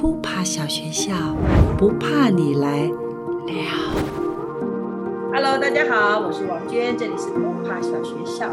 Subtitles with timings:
[0.00, 1.12] 扑爬小学校，
[1.76, 2.94] 不怕你来了。
[5.30, 8.50] Hello，大家好，我是王娟，这里是扑爬小学校。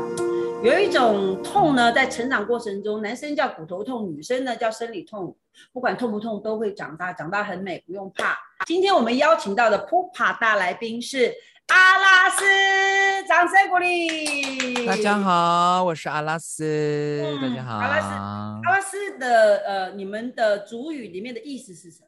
[0.61, 5.37] 有一种痛呢，在成长过程中，男生叫骨头痛，女生呢叫生理痛，
[5.71, 8.37] 不管痛不痛都会长大，长大很美，不用怕。
[8.65, 11.33] 今天我们邀请到的扑爬大来宾是。
[11.67, 14.85] 阿拉斯，掌声鼓励！
[14.85, 17.21] 大家好，我是阿拉斯。
[17.41, 22.07] 大家好，阿拉斯，阿拉斯的呃，你们的主语里面的意思是什么？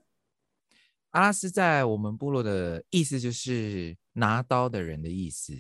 [1.11, 5.53] 阿拉斯在我们部落的意思就是拿刀的人的意思。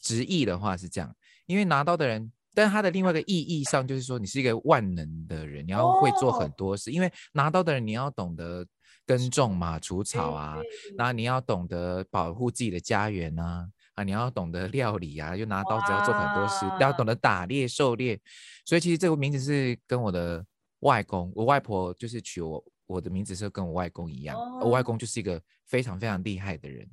[0.00, 1.12] 直译的话是这样，
[1.46, 6.92] 因为拿刀的人，但它的另外一个意义上就是说，你是一个万能的人，你要会做很多事。
[6.92, 8.64] 因为拿刀的人，你要懂得。
[9.06, 10.58] 耕种嘛，除草啊，
[10.96, 11.12] 那。
[11.12, 18.18] 你要懂得保护自己的家园啊，啊，你要懂得料理啊，又拿刀子要做很多事，要懂得打猎、狩猎，
[18.64, 20.44] 所以其实这个名字是跟我的
[20.80, 26.88] 外公，我外婆就是取我我的名字是跟我外公一样，我外公就是一个非常非常厉害的人，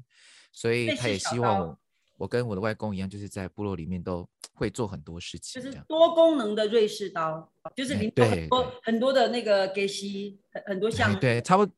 [0.52, 1.60] 所以他也希望。
[1.62, 1.80] 我
[2.18, 11.74] 我跟我的外公一样，就是在部落里面都会做很多事情，就是多功能的瑞士刀，就是里面很多很多的那个给西很很多项，对，差不多。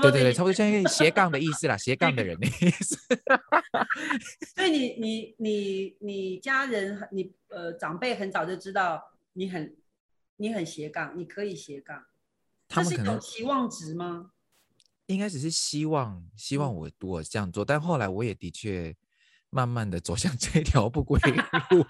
[0.00, 2.98] 对对对，差不多像斜杠的意思啦，斜杠的人的意思。
[4.54, 9.76] 所以你你你你家人你呃长辈很早就知道你很
[10.36, 12.04] 你很斜杠，你可以斜杠。
[12.68, 14.30] 他们可能期望值吗？
[15.06, 18.94] 应该只是希望希望我我这样做，但后来我也的确
[19.50, 21.20] 慢慢的走向这条不归
[21.70, 21.84] 路。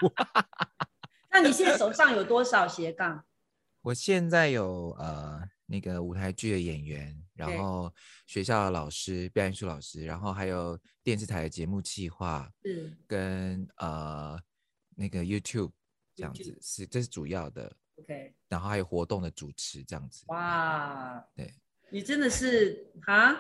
[1.30, 3.24] 那你现在 手上有多少斜杠？
[3.82, 5.48] 我现在有呃。
[5.66, 7.92] 那个舞台剧的演员，然后
[8.26, 14.38] 学校的老师，表演艺术老师，然后还有电视台的节目企划，嗯，跟呃
[14.94, 15.70] 那个 YouTube
[16.14, 21.52] 这样子是这是主要的，OK，然后还有活动的主持这样子，哇，对，
[21.88, 23.34] 你真的是啊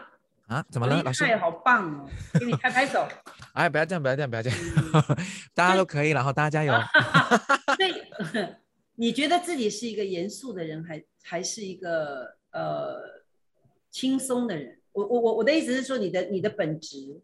[0.46, 1.36] 啊，怎么了，老师？
[1.36, 2.08] 好棒哦，
[2.38, 3.06] 给你拍拍手，
[3.52, 4.58] 哎，不要这样，不要这样，不要这样，
[5.52, 6.74] 大家都可以，然后大家加油。
[7.76, 8.63] 对。
[8.96, 13.24] 你觉得自己是一个严肃的人，还还是一个呃
[13.90, 14.80] 轻松的人？
[14.92, 17.20] 我我我我的意思是说，你的你的本质，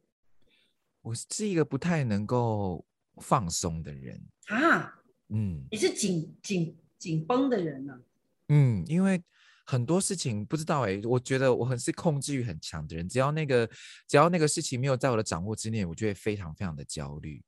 [1.01, 2.85] 我是一个不太能够
[3.19, 5.01] 放松的人啊。
[5.29, 8.01] 嗯，你是紧紧紧绷的人呢？
[8.49, 9.23] 嗯，因为
[9.65, 13.65] 很多事情不知道哎，我觉得我很是控制欲很强的人，只要那个
[14.09, 17.41] 只要那个事情没有在我的掌握之内，我就会非常非常的焦虑。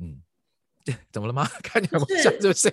[0.00, 0.20] 嗯。
[1.12, 1.44] 怎么了吗？
[1.62, 2.70] 看起来不像，是不是？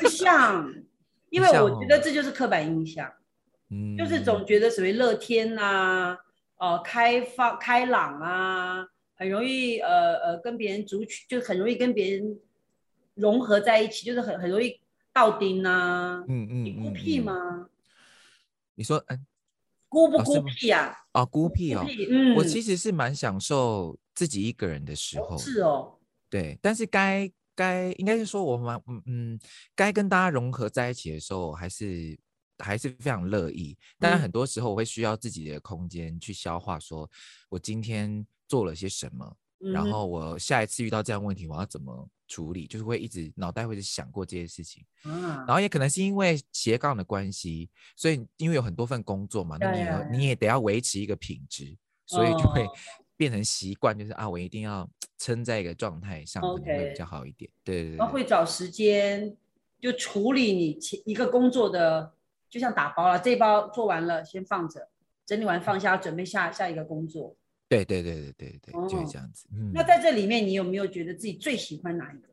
[0.00, 0.72] 不像，
[1.30, 3.12] 因为我觉得这就是刻板印象，
[3.70, 6.16] 嗯，就是总觉得所谓乐天呐，
[6.56, 12.38] 呃，开放、开朗啊，很容易呃呃跟别人族群，就很容易跟别人
[13.14, 14.80] 融合在一起，就是很很容易
[15.12, 16.24] 倒钉呐。
[16.28, 17.68] 嗯嗯，你孤僻吗？
[18.74, 19.26] 你说，嗯，
[19.88, 20.96] 孤不孤僻呀？
[21.12, 25.98] 啊，孤僻哦，嗯，我其实是蛮享受自己一个人的时候，是哦，
[26.30, 27.30] 对，但是该。
[27.54, 29.40] 该应该是说，我们嗯嗯，
[29.74, 32.18] 该跟大家融合在一起的时候，还是
[32.58, 33.76] 还是非常乐意。
[33.98, 37.10] 当然，很多时候我会需要自己的空间去消化，说
[37.48, 44.84] 我今天做了些什么，然后我下一次遇到这样问题，我要怎么处理，就是会一直脑袋会是想过这些事情。
[45.04, 49.72] 嗯，然后也可能是因为斜杠的关系，所以因为有很多份工作嘛，那
[50.10, 51.76] 你你也得要维持一个品质，
[52.06, 52.66] 所以就会。
[53.22, 57.48] 变成习惯就是啊，我一定要撑在一个状态上，可能会比较好一点。
[57.62, 59.32] 对对对，会找时间
[59.80, 62.12] 就处理你前一个工作的，
[62.50, 64.88] 就像打包了，这包做完了先放着，
[65.24, 67.36] 整理完放下，准备下下一个工作。
[67.68, 69.46] 对对对对对对，就是这样子。
[69.52, 72.28] 嗯，那在这里面，你有没有觉得自己最喜欢哪一个？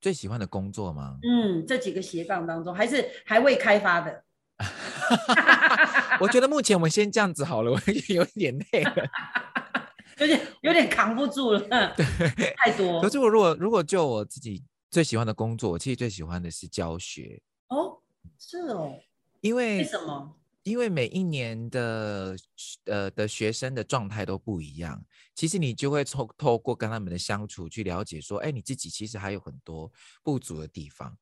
[0.00, 1.18] 最喜欢的工作吗？
[1.24, 4.22] 嗯，这几个斜杠当中，还是还未开发的。
[6.20, 9.10] 我觉得目前我们先这样子好了，我有点累了。
[10.20, 11.60] 有点 有点扛不住了，
[11.96, 13.00] 对，太多。
[13.00, 17.40] 可是我如果如果就我自己最喜欢的工作，我其实最喜欢的是教学。
[17.68, 17.98] 哦，
[18.38, 18.94] 是哦，
[19.40, 20.36] 因为为什么？
[20.62, 22.36] 因为每一年的
[22.84, 25.02] 呃的学生的状态都不一样，
[25.34, 29.90] 其实你就会透透过跟他们的相处去了解，说，哎，你自己其实还有很多
[30.22, 31.16] 不足的地方。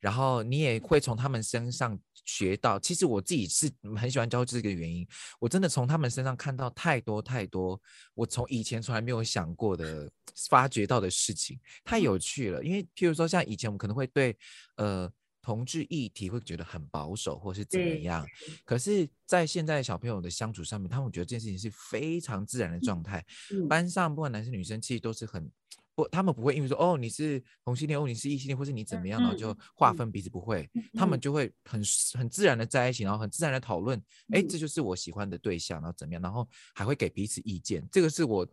[0.00, 5.06] 然后你也会从他们身上学到，其实我自己是很喜欢教这个原因，
[5.40, 7.80] 我真的从他们身上看到太多太多，
[8.14, 10.10] 我从以前从来没有想过的、
[10.48, 12.62] 发掘到的事情，太有趣了。
[12.62, 14.36] 因为譬如说，像以前我们可能会对
[14.76, 15.10] 呃
[15.42, 18.26] 同志议题会觉得很保守，或是怎么样，
[18.64, 23.24] 可是，在现在小朋友的相处上面，他们觉得这件事情是非常自然的状态。
[23.68, 25.50] 班上不管男生女生，其实都是很。
[25.98, 31.82] 不，他们不会因为说哦你是同性恋，哦你是异性恋，或是你怎么样，然后就划分彼此，不会，他们就会很
[32.16, 34.00] 很自然的在一起，然后很自然的讨论，
[34.32, 38.46] 哎，这就是我喜欢的对象，然后怎么样，然后还会给彼此意见，这个是我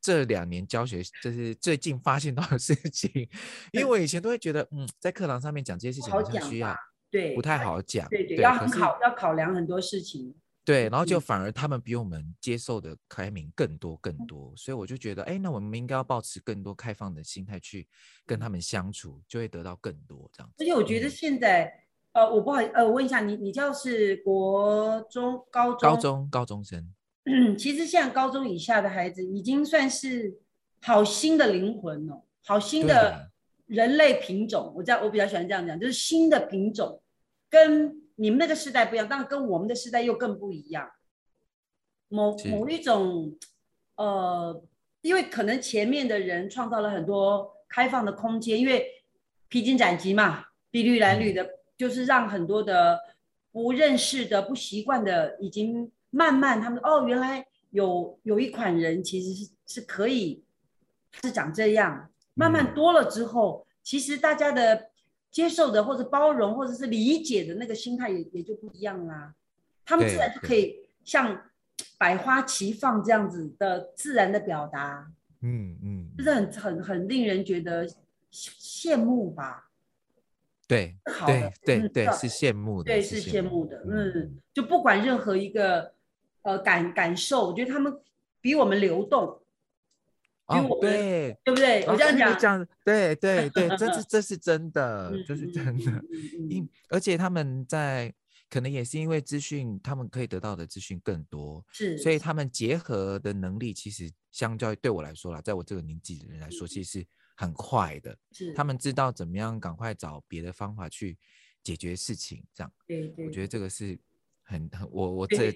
[0.00, 3.10] 这两年教学，就是最近发现到的事情，
[3.70, 6.74] 因为我以前都会觉得，嗯，在课堂上面讲这些事情好像需要，
[7.10, 10.34] 对，不太好讲，对对，要很考，要考量很多事情。
[10.68, 17.88] 对，然后就反而他们比我们接受的开明更多更多，所以我就觉得，哎，那我们应该要保持更多开放的心态去
[18.26, 20.52] 跟他们相处，就会得到更多这样。
[20.58, 21.72] 而且我觉得现在，
[22.12, 25.90] 呃，我不好，呃，我问一下你，你叫是国中、高中？
[25.90, 26.86] 高中高中生。
[27.24, 30.38] 嗯， 其实现在高中以下的孩子，已经算是
[30.82, 33.30] 好新的灵魂哦，好新的
[33.64, 34.70] 人类品种。
[34.76, 37.00] 我在我比较喜欢这样讲，就是新的品种
[37.48, 38.02] 跟。
[38.20, 40.90] 你们那个时代不一样，但跟我们的时代又更不一样。
[42.08, 43.38] 某某一种，
[43.94, 44.60] 呃，
[45.02, 49.04] 因为可能前面的人创造了很多开放的空间，因为
[49.48, 52.98] 披荆斩棘嘛，碧绿蓝绿的，就是让很多的
[53.52, 60.42] 不认识的、不习惯的，已经慢慢他们哦，原来有有一款人其实是是可以
[61.22, 64.87] 是长这样，慢慢多了之后，其实大家的。
[65.38, 69.32] 接受的或者包容或者是理解的那个心态也也就不一样啦，
[69.84, 71.44] 他们自然就可以像
[71.96, 75.08] 百花齐放这样子的自然的表达，
[75.42, 77.88] 嗯嗯，就是很很很令人觉得
[78.32, 79.70] 羡慕吧？
[80.66, 85.92] 对，好的，对对是羡慕的，对是羡慕的，嗯，就不管任何一个
[86.42, 87.96] 呃感感受，我觉得他们
[88.40, 89.40] 比我们流动。
[90.48, 91.84] 哦，对，对不对？
[91.86, 96.02] 我这样讲，讲，对对对，这是 这是真的，这是真的。
[96.48, 98.12] 因而且他们在
[98.48, 107.06] 可能也是因为资讯，他们可以得到的资讯更多，是，所以他们结合的能力其实相较于对我来说啦，在我这个年纪的人来说，其实是
[107.36, 108.16] 很快的。
[108.32, 111.18] 是，他们知道怎么样赶快找别的方法去
[111.62, 112.72] 解决事情，这样。
[112.86, 113.98] 对对，我觉得这个是
[114.44, 115.54] 很很我我这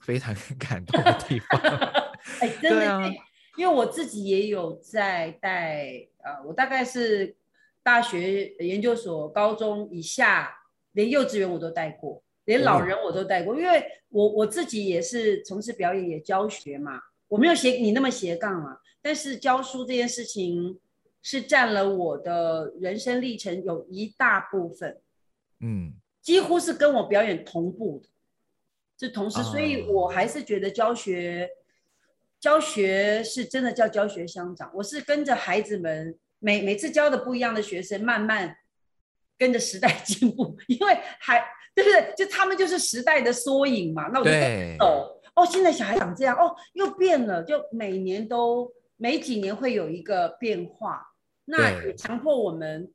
[0.00, 1.60] 非常 感动的地方。
[2.40, 3.12] 哎，真的。
[3.56, 7.36] 因为我自己也有在带，呃，我大概是
[7.82, 10.56] 大学、研究所、高中以下，
[10.92, 13.54] 连幼稚园我都带过，连老人我都带过。
[13.54, 20.78] 因为我我自己也是从事表演，也教学嘛，我没有斜你那么斜杠嘛，但是教书这件事情
[21.20, 24.98] 是占了我的人生历程有一大部分，
[25.60, 28.08] 嗯，几乎是跟我表演同步的，
[28.98, 31.50] 是同时，所以我还是觉得教学。
[32.42, 38.56] 教学是真的叫教学相长，我是跟着孩子们每每次教的不一样的学生，慢慢
[39.38, 41.38] 跟着时代 进步，因为还
[41.72, 42.12] 对不对？
[42.16, 44.08] 就他们就是时代的缩影嘛。
[44.12, 51.12] 那我就走哦，现在小孩长这样哦，又变了，就每年都每几年会有一个变化，
[51.44, 52.92] 那也强迫我们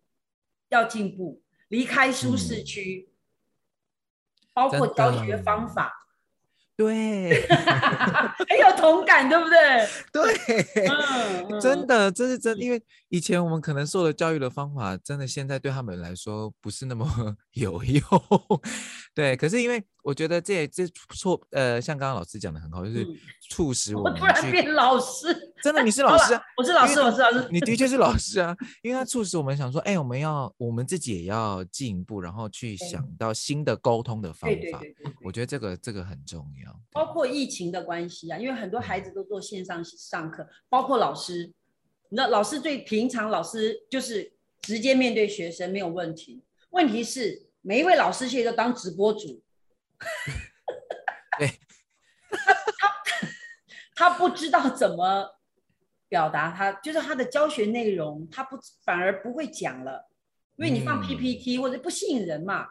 [0.67, 3.07] 要进步，离开舒适区，
[4.53, 5.96] 包括教学方法。
[6.77, 7.41] 对，
[8.47, 9.57] 很有同感，对不对？
[10.13, 12.79] 对，真的，这是真，因为
[13.09, 17.05] 以前我们可能受的教育的方法，真的现在对他们来说不是那么
[17.53, 18.01] 有用。
[19.15, 23.07] 对，可是因为我觉得这也这错，呃，像刚刚老师讲的很好，就是
[23.49, 25.35] 促使我们突然变老师。
[25.63, 26.41] 真的，你是老师啊？
[26.57, 27.47] 我是老师，我是老师。
[27.51, 34.81] 你的确是老师啊，因为他促使我们想说，哎，我们要我们自己也要进步，然后去想到新的沟通的方法。
[35.23, 36.79] 我觉得这个这个很重要。
[36.91, 41.51] 包括疫情的关系啊，因为很多孩子都做线上上课，包括老师。
[42.09, 46.41] 那老师最平常，老师就是直接面对学生没有问题。
[46.69, 49.41] 问题是每一位老师现在都当直播主。
[51.37, 51.59] 对。
[53.95, 55.36] 他他不知道怎么。
[56.09, 60.07] 表达他就是他的教学内容，他不反而不会讲了，
[60.55, 62.65] 因为你放 PPT 或者不吸引人嘛，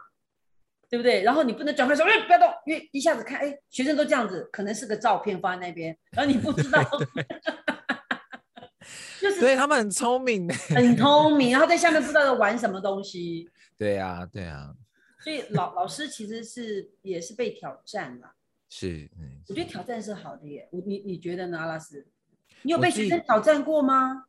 [0.89, 1.23] 对不对？
[1.23, 6.81] 然后你不能转换说，哎，不要动，因为一下子看，哎，学生都这样子，可能是个照片放在那边，然后你不知道
[9.19, 13.49] 就是对他们很聪明，很聪明，然后在下面不知道在玩什么东西。
[13.77, 14.73] 对呀，对呀。
[15.19, 18.31] 所以老老师其实是也是被挑战了。
[18.69, 20.69] 是，嗯，我觉得挑战是好的耶。
[20.71, 22.07] 我你你觉得呢，阿拉斯？
[22.63, 24.25] 你有被学生挑战过吗？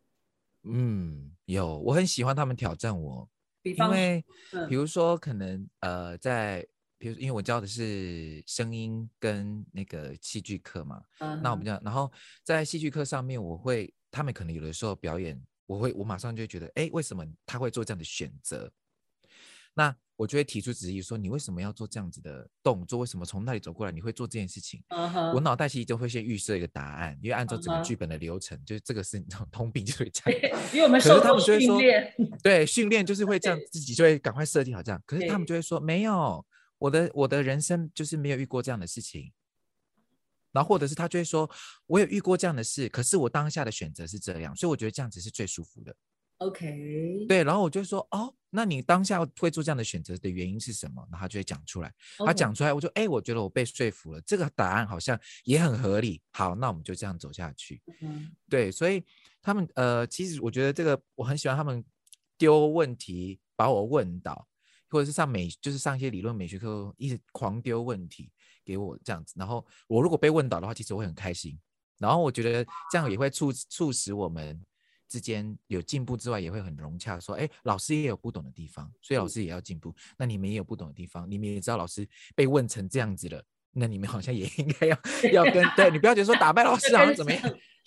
[0.62, 3.28] 嗯，有，我很喜欢他们挑战我。
[3.62, 4.24] 因为，
[4.68, 6.66] 比如说，可能呃，在
[6.96, 11.02] 比如因为我教的是声音跟那个戏剧课嘛，
[11.42, 12.10] 那我们讲，然后
[12.42, 18.72] 在戏剧课上面，我会他们可能有的时候表演，我会我马上就会觉得，哎，为什么他会做这样的选择？
[19.74, 22.98] 那我就会提出质疑，说你为什么要做这样子的动作？
[22.98, 24.82] 为什么从那里走过来你会做这件事情？
[25.32, 29.20] 我脑袋其实就会先预设一个答案，因为按照整个剧本的流程，就是这个是
[29.52, 30.60] 通病就会这样。
[30.72, 35.00] 因为我们受过训练，对训练就是会这样，自己就会赶快设计好这样。
[35.06, 36.44] 可是他们就会说没有，
[36.78, 39.32] 我的我的人生就是没有遇过这样的事情。
[40.50, 41.48] 然后或者是他就会说，
[41.86, 45.94] 我有遇过这样的事，可是我当下的选择是这样，所以我觉得这样子是最舒服的。
[46.38, 51.04] OK，对，然后我就说，哦，那你当下会做这样的选择的原因是什么？
[51.10, 51.92] 然后他就会讲出来。
[52.18, 56.22] 他讲出来，我就，哎，我觉得我被说服了，这个答案好像也很合理。
[56.30, 57.82] 好，那我们就这样走下去。
[58.48, 59.04] 对，所以
[59.42, 61.84] 他们，呃，其实我觉得这个我很喜欢他们
[62.36, 64.46] 丢问题把我问倒，
[64.88, 68.30] 或者是上美，就是上一些理论美学课一直狂丢问题
[68.64, 69.34] 给我这样子。
[69.36, 71.58] 然后我如果被问倒的话，其实我会很开心。
[71.98, 74.64] 然后我觉得这样也会促促使我们。
[75.08, 77.18] 之间有进步之外，也会很融洽。
[77.18, 79.94] 说，哎，老师也有不懂的地方，所以老师也要进步。
[80.16, 84.98] 那你们也有不懂的地方，你们也知道老师被问成这样子了，那你们好像也 应该要
[85.32, 87.42] 要跟对你不要觉得说打败老师 好像怎么样，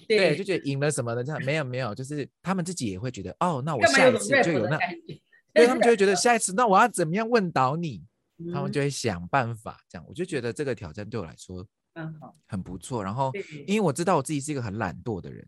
[0.07, 4.77] 对，就觉得赢了什么的这样，没有没有，就是他们自己也会觉得，哦，那我下一次就有那，
[5.53, 8.03] 对他 们就会觉得下一次那我要怎么样问倒你，
[8.53, 10.05] 他们就会想办法这样。
[10.07, 13.03] 我就觉得这个挑战对我来说很好，很不错。
[13.03, 13.31] 然后
[13.67, 15.47] 因为我知道我自己是一个很懒惰的人。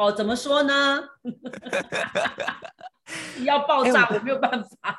[0.00, 0.98] 哦，怎么说呢？
[3.44, 4.98] 要爆炸，我没有办法。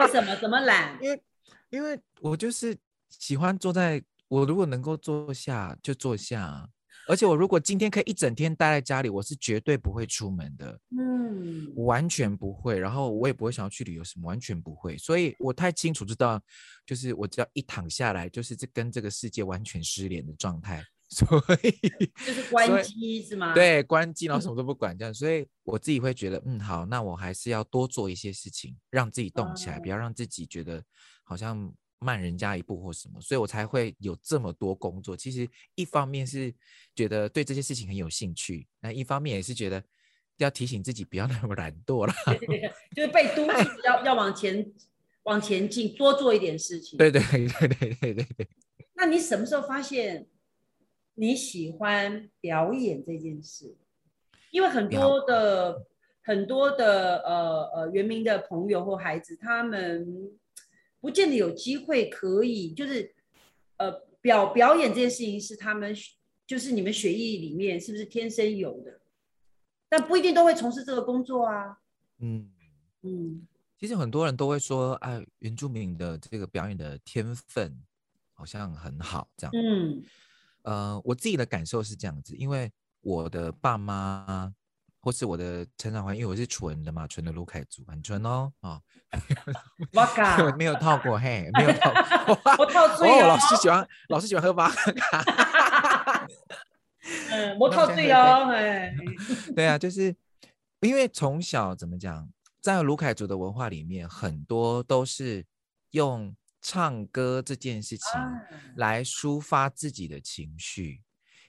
[0.00, 0.36] 为什么？
[0.36, 0.94] 怎么懒？
[1.00, 1.22] 因为，
[1.70, 2.76] 因为我就是
[3.08, 6.68] 喜欢坐在，我如果能够坐下就坐下，
[7.08, 10.78] 而且我如果今天可以一整天待在家里，我是绝对不会出门的。
[10.90, 12.78] 嗯，完全不会。
[12.78, 14.98] 然后我也不会想要去旅游什么，完全不会。
[14.98, 16.38] 所以我太清楚知道，
[16.84, 20.84] 就是我只要一躺下来，就是这跟这个世界完全失联的状态。
[21.26, 21.26] 所
[21.62, 21.70] 以
[22.26, 23.54] 就是关机是吗？
[23.54, 25.14] 对，关机，然后什么都不管这样。
[25.14, 30.82] 所以我自己会觉得，嗯，好，那我还是要多做一些事情，让自己动起来，不要让自己觉得
[31.22, 33.20] 好像慢人家一步或什么。
[33.20, 35.16] 所以我才会有这么多工作。
[35.16, 36.52] 其实一方面是
[36.96, 39.80] 觉得对这些事情很有兴趣，那一方面也是觉得
[40.38, 42.12] 要提醒自己不要 那么懒惰了。
[42.96, 44.72] 就是被督促要要往前
[45.22, 46.98] 往前进，多做一点事情。
[46.98, 48.48] 对对对对对对对。
[48.96, 50.26] 那你什么时候发现？
[51.14, 53.76] 你喜欢表演这件事，
[54.50, 55.86] 因为很多的
[56.22, 60.06] 很多的呃呃原名的朋友或孩子，他们
[61.00, 63.14] 不见得有机会可以，就是
[63.76, 65.94] 呃表表演这件事情是他们
[66.46, 69.00] 就是你们血液里面是不是天生有的？
[69.88, 71.78] 但不一定都会从事这个工作啊。
[72.18, 72.50] 嗯
[73.02, 73.46] 嗯，
[73.78, 77.80] 其实很多人都会说，哎，原住民的这个表演的天分
[78.32, 79.52] 好像很好，这样。
[79.54, 80.02] 嗯。
[80.64, 84.52] 呃，我自己的感受是这样子，因为我的爸妈
[85.00, 88.80] 或是我的成长环境，因为我是纯的嘛，纯的卢凯族，很纯哦，啊，
[89.92, 91.92] 哇嘎，没有套过，嘿，没有套，
[92.58, 96.26] 我套醉哦，老师喜欢，老师喜欢喝巴卡，
[97.30, 98.94] 嗯，我套醉哦，哎，
[99.54, 100.16] 对啊，就是
[100.80, 102.28] 因为从小怎么讲，
[102.62, 105.44] 在卢凯族的文化里面，很多都是
[105.90, 106.34] 用。
[106.66, 108.06] 唱歌这件事情
[108.76, 111.02] 来抒发自己的情绪，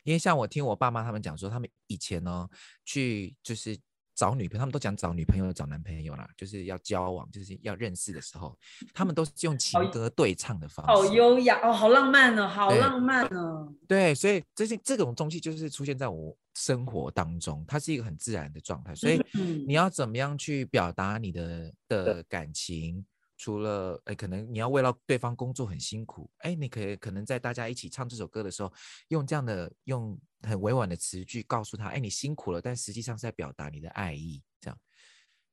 [0.04, 2.46] 因为像我听我爸妈他们讲说，他们以前呢
[2.84, 3.78] 去就是
[4.14, 8.60] 找女朋友，他们都讲找女朋友、找男朋友啦，就是要交往，就是要认识的时候，
[8.94, 13.74] 他们都是用情歌对唱的方式，好优雅哦，好浪漫哦，好浪漫哦。
[13.88, 18.94] 对，所以这些这种东西就是出现在我生活当中，它是一个很自然的状态。
[18.94, 19.18] 所以
[19.66, 23.06] 你要怎么样去表达你的的感情？
[23.38, 28.72] 除了哎，可能你要为了对方工作很辛苦，哎，你可以可能在大家一起唱这首歌的时候，
[29.10, 34.80] 用这样的用很委婉的词句告诉他，哎，你辛苦了，但实际上是在表达你的爱意，这样，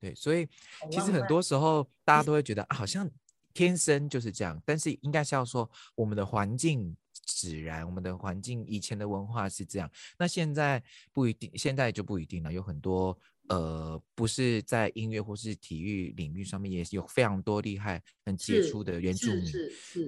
[0.01, 0.49] 对，所以
[0.91, 3.11] 其实很多时候大家都会觉得好像
[3.53, 6.97] 天生就是这样，但是应该是要说我们的环境
[7.27, 13.19] 使然，我们的环境以前的文化是这样，那现在不一定，现在就不一定了，有很多。
[13.53, 19.53] 呃，不是在音乐或是体育领域上面，也是有非常多厉害、很杰出的原住民。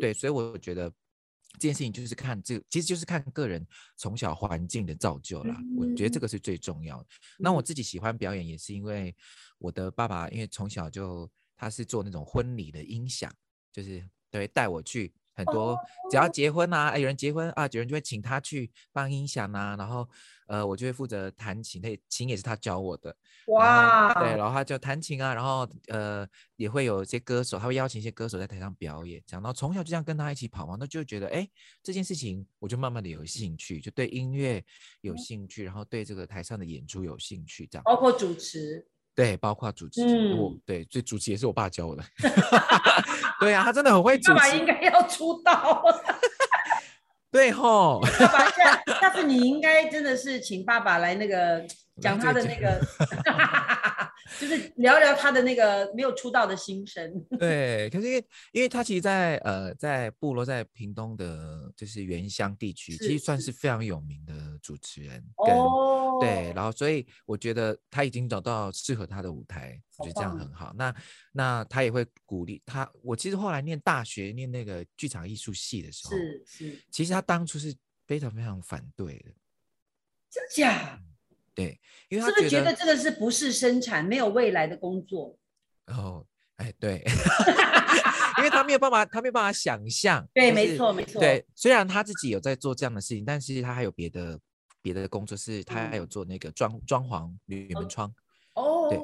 [0.00, 0.90] 对，所以我觉得
[1.52, 3.66] 这件事情就是看这，其实就是看个人
[3.98, 5.54] 从小环境的造就啦。
[5.76, 7.08] 我觉得这个是最重要的。
[7.38, 9.14] 那我自己喜欢表演，也是因为
[9.58, 13.30] 我的爸爸，因为从小就他是做那种婚礼的音响，
[13.70, 15.12] 就是对带我去。
[15.34, 15.78] 很多
[16.10, 20.08] 只要结婚啊，有人结婚啊，有人就会请他去放音响啊，然后
[20.46, 23.14] 呃，我就会负责弹琴，那琴也是他教我的。
[23.46, 26.26] 哇，对，然后他就弹琴啊，然后呃，
[26.56, 31.48] 也会有一些歌手，他会邀请一些歌手在台上表演，这样，然后从小就这样跟他一起跑嘛，那就觉得哎，
[31.82, 34.64] 这件事情我就慢慢的有兴趣，就对音乐
[35.00, 37.82] 有兴趣，然后对这个台上的演出有兴趣，这样。
[37.84, 38.86] 包括主持。
[39.14, 42.02] 对，包括主持，嗯我对，所以主持也是我爸教我的。
[43.40, 44.58] 对啊，他真的很会你爸爸主持。
[44.58, 45.84] 应该要出道，
[47.30, 51.64] 对吼，爸爸下下次你应该真的是请爸爸来那个
[52.00, 52.80] 讲他的那个，
[54.40, 57.12] 就是聊聊他的那个没有出道的心声。
[57.38, 64.32] 对，可是因为因为他其实在，呃在部落在屏东的，就是原乡地区，其实算是是非常有名的
[64.64, 65.54] 主持人跟。
[65.54, 70.72] 哦，对，然后所以我觉得他已经找到适合他的舞台，我觉得这样很好。
[70.74, 70.94] 那
[71.32, 72.90] 那他也会鼓励他。
[73.02, 79.30] 我其实后来念大学念那个剧场艺术系的时候，是是，其实他当初是非常非常反对的。
[80.30, 80.98] 真假？
[81.54, 81.78] 对，
[82.08, 85.38] 因为他是不是觉得，这个是不是生产没有未来的工作？
[85.84, 87.04] 然后哎对，
[88.38, 90.26] 因为他没有办法，他没有办法想象。
[90.34, 91.20] 对，没错没错。
[91.20, 94.40] 对，虽然他自己有在做这样的事情，但是他还有别的
[94.84, 98.14] 别的工作，是他有做那个装装潢铝门窗。
[98.52, 99.00] 哦，对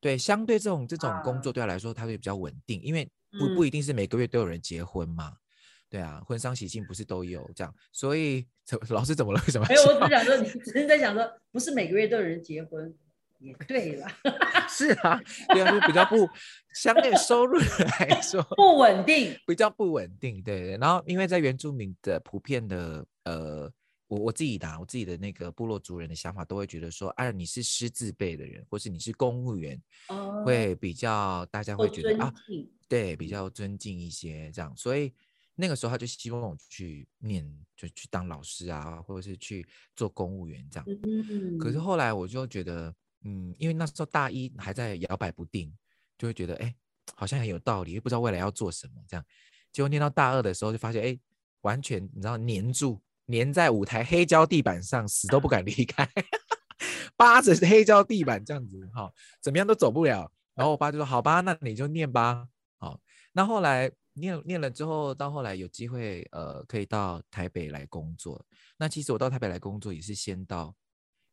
[0.00, 5.34] 对，相对这种这种啊工作对他来说，他会比较稳定，因为不嗯不一定是每个月都有人结婚嘛。
[5.88, 9.40] 对啊，婚丧喜庆不是都有这样，所以怎么 老师怎么了？
[9.46, 12.92] 为什么没有，我笑只想说，你 只是在想说，不是每个月都有人结婚，
[13.38, 14.08] 也对了，
[14.68, 16.28] 是啊，对啊，就比较不
[16.74, 17.56] 相对收入
[18.00, 19.38] 来说不稳定。
[19.46, 20.76] 比较不稳定，对对。
[20.78, 23.70] 然后因为在原住民的普遍的呃，
[24.14, 32.32] 我我自己的啊我自己的那个部落族人的想法，都会觉得说，啊，你是师字辈的人，或是你是公务员，哦，会比较大家会觉得啊，
[32.88, 35.12] 对，比较尊敬一些这样，所以
[35.56, 37.44] 那个时候他就希望我去念，
[37.76, 39.66] 就去当老师啊，或者是去
[39.96, 40.86] 做公务员这样。
[41.04, 42.94] 嗯，可是后来我就觉得，
[43.24, 45.72] 嗯，因为那时候大一还在摇摆不定，
[46.16, 46.74] 就会觉得，哎，
[47.14, 49.24] 好像很有道理，又不知道未来要做什么这样。
[49.72, 51.18] 结果念到大二的时候，就发现，哎，
[51.62, 56.08] 完全你知道黏住，黏在舞台黑胶地板上，死都不敢离开，
[57.16, 60.30] 扒着黑胶地板这样子，哈、怎么样都走不了。
[60.54, 62.46] 然后我爸就说：“好吧，那你就念吧。”
[62.78, 63.00] 好，
[63.32, 68.44] 那后来念念了之后，到后来有机会，呃，可以到台北来工作。
[68.76, 70.74] 那其实我到台北来工作，也是先到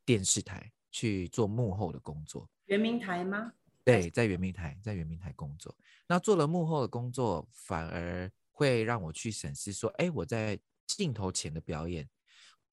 [0.05, 2.50] 电视台去做幕后的工作。
[2.65, 3.51] 圆明台吗？
[3.83, 5.75] 对，在圆明台，在圆明台工作。
[6.07, 10.60] 那做了幕后的工作，反而会让我去审视说，哎，我在
[10.95, 12.07] 镜头前的表演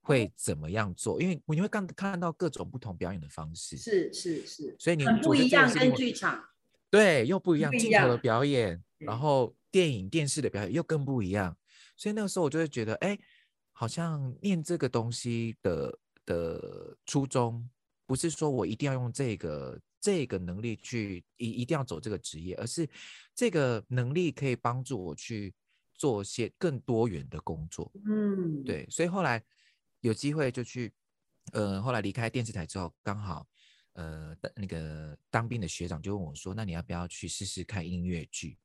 [0.00, 1.20] 会怎么样做？
[1.20, 6.42] 因为你会看看到各种不同表演的方式，是是是，所以你很不一样，跟剧场。
[6.90, 11.54] 对，又不一样，镜头的表演，然后电影、电视的表演又更不一样。
[11.96, 13.18] 所以那个时候我就会觉得，哎，
[13.72, 17.68] 好像念这个东西的的初衷，
[18.06, 22.88] 不是说我一定要用这个这个能力去一一定要走这个职业，而是
[23.34, 25.52] 这个能力可以帮助我去
[25.98, 27.92] 做些更多元的工作。
[28.06, 29.44] 嗯，，对，所以后来
[30.00, 30.90] 有机会就去，
[31.52, 33.46] 呃，后来离开电视台之后，刚好，
[33.94, 38.56] 呃，那个当兵的学长就问我说：“那你要不要去试试看音乐剧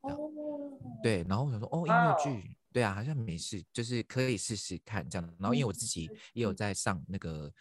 [0.00, 0.18] 哦，？”
[1.02, 7.52] 对，然后我想说：“哦，音乐剧，对啊，好像没事，就是可以试试看这样。”然后因为我自己也有嗯在上那个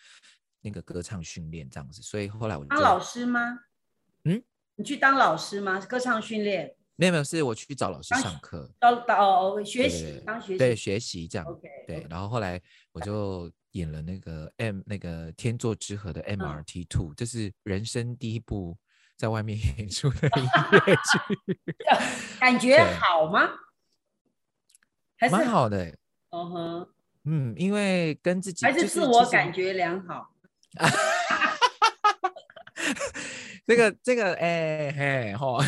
[0.62, 3.60] 那个歌唱训练这样子，所以后来我就当老师吗？
[4.24, 4.42] 嗯，
[4.76, 5.80] 你去当老师吗？
[5.86, 11.46] 歌唱训练，没有没有，是我去找老师上课，当当哦哦，学对习当学习，对学习这样。
[11.48, 18.78] ，OK，对，然后后来我就演了那个 M 那个天作之合的嗯 MRT Two，、这是人生第一部
[19.18, 21.60] 在外面 演出的音乐剧，
[22.40, 23.50] 感觉好吗？
[25.18, 25.98] 还是蛮，好的欸。
[26.32, 26.90] 嗯哼，
[27.26, 30.34] 嗯，因为跟自己还是自我感觉良好。
[33.66, 35.60] 这个这个哎嘿吼，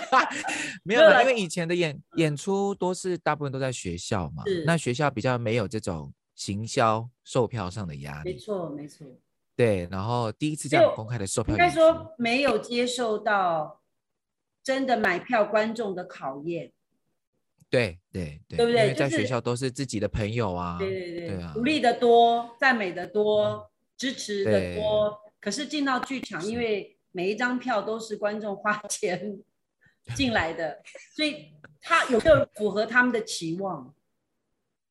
[0.82, 9.06] 没有了，因啦为以前的演演出都是大部分都在学校嘛，那学校比较没有这种行销售票上的压力，没错，没错，
[9.54, 13.80] 对，然后第一次这样公开的售票应该说没有接受到
[14.62, 16.72] 真的买票观众的考验。
[17.68, 25.20] 对对对，对不对因为在就是学校都是自己的朋友啊，对对对，对啊鼓励的多，赞美的多，支持的多。
[25.40, 29.38] 可是进到剧场，因为每一张票都是观众花 钱
[30.14, 30.82] 进来的，
[31.14, 33.94] 所以他有没有符合他们的期望？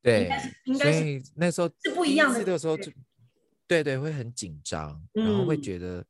[0.01, 2.91] 对，该是应所该是以那时候是不一样的时候对就，
[3.67, 6.05] 对对，会很紧张，然后会嗯觉得，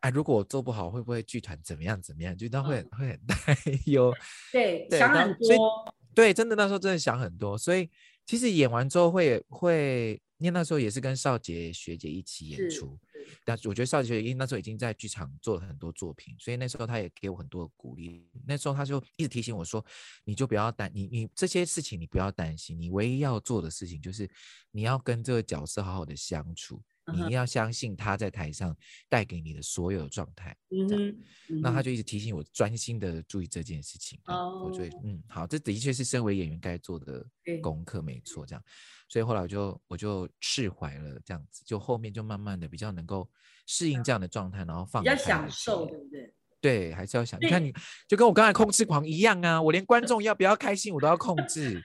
[0.00, 2.36] 哎，如果我做不好，会不会剧团怎么样怎么样？
[2.36, 3.36] 就那会嗯会很担
[3.86, 4.14] 忧，
[4.52, 7.90] 对，对想很多，对，真的那时候真的想很多，所以
[8.24, 13.11] 其实演完之后会会，因为那时候也是跟少杰学姐一起演出，是
[13.44, 18.28] 但我觉得邵杰学姐那时候已经在剧场做了很多作品，所以那时候他也给我很多的鼓励。
[18.46, 19.84] 那时候他就一直提醒我说，
[20.24, 24.28] 你就不要担你你这些事情你不要担心，你唯一要做的事情就是
[24.70, 28.76] 你要跟这个角色好好的相处，你一定要相信他在台上
[29.08, 30.56] 带给你的所有状态。
[30.70, 31.16] 嗯
[31.60, 34.18] 那他就一直提醒我专心的注意这件事情。
[34.26, 37.26] 哦我就会哦嗯，好，这的确是身为演员该做的
[37.60, 38.46] 功课，没错。
[38.46, 38.62] 这样，
[39.08, 43.28] 所以后来我就我就释怀了，这样子，就后面就慢慢的比较能够
[43.66, 46.34] 适应这样的状态，然后放比较享受，对不对？
[46.60, 47.40] 对，还是要想。
[47.40, 47.74] 你看你，
[48.06, 49.60] 就跟我刚才控制狂一样啊！
[49.60, 51.82] 我连观众要不要开心，我都要控制。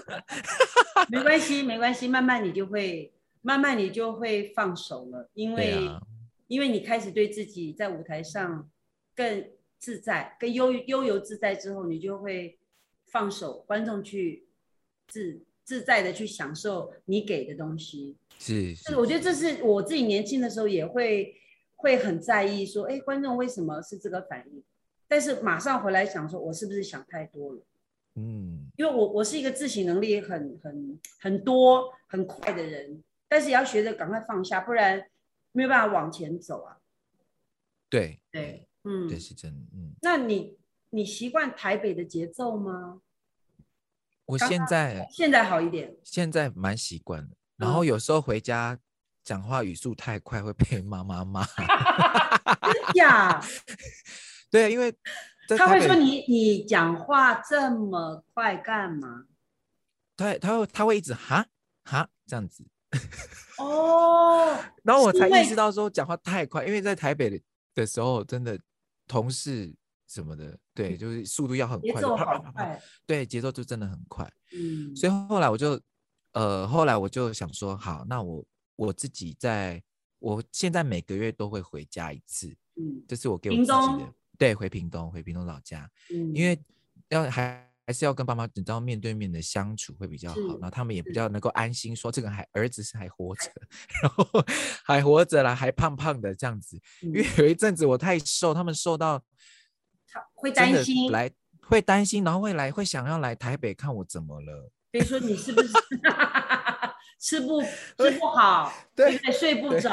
[1.08, 3.10] 没关系，没关系，慢慢你就会，
[3.46, 6.02] 慢慢你就会放手了，因为、啊，
[6.48, 8.68] 因为你开始对自己在舞台上
[9.14, 12.58] 更自在、更悠悠游自在之后，你就会
[13.06, 14.48] 放手，观众去
[15.06, 18.16] 自自在的去享受你给的东西。
[18.36, 21.32] 是是，我觉得这是我自己年轻的时候也会
[21.76, 24.60] 会很在意，说，哎，观众为什么是这个反应？
[25.06, 27.60] 但是马上回来想说，我是不是想太多了？
[28.16, 35.08] 嗯，因为我我是一个自省能力很很很多很快的人，但是也要学着赶快放下，不然
[35.52, 36.78] 没有办法往前走啊。
[37.88, 39.66] 对对，嗯，这是真的。
[39.74, 40.58] 嗯，那你
[40.90, 43.00] 你习惯台北的节奏吗？
[44.24, 48.76] 我刚现在现在好一点，现在蛮习惯的，然后嗯有时候回家
[49.22, 51.46] 讲话语速太快，会被妈妈骂。
[52.66, 53.40] 真呀，
[54.50, 54.92] 对，因为
[55.56, 59.26] 他会说你你讲话这么快干嘛？
[60.16, 61.46] 对他会他会一直哈
[61.84, 62.64] 哈这样子，
[63.58, 67.40] 哦，然后我才意识到说讲话太快，因为在台北的
[67.74, 68.58] 的时候，真的
[69.06, 69.74] 同事
[70.06, 72.02] 什么的，对，就是速度要很快，
[72.52, 74.30] 快，对，节奏就真的很快。
[74.52, 75.80] 嗯，所以后来我就，
[76.32, 78.44] 呃，后来我就想说，好，那我
[78.76, 79.82] 我自己在，
[80.18, 86.58] 我现在每个月都会回家一次，嗯这是我给我自己的，对，回屏东，回屏东老家，嗯，因为
[87.08, 93.48] 要还还是要跟爸妈，你知道面对面的相处会比较好，然后他们也比是较能够安心说这个孩儿子是还活着，
[94.02, 94.44] 然后
[94.84, 99.22] 还活着啦，还胖胖的这样子，因为嗯有一阵子我太瘦，他们瘦到
[100.34, 101.30] 会担心，来
[101.62, 104.68] 会担心，然后会来会想要来台北看我怎么了。
[104.90, 105.68] 比如说你是不是
[107.20, 109.16] 吃不吃不好，对？
[109.32, 109.90] 睡不对着，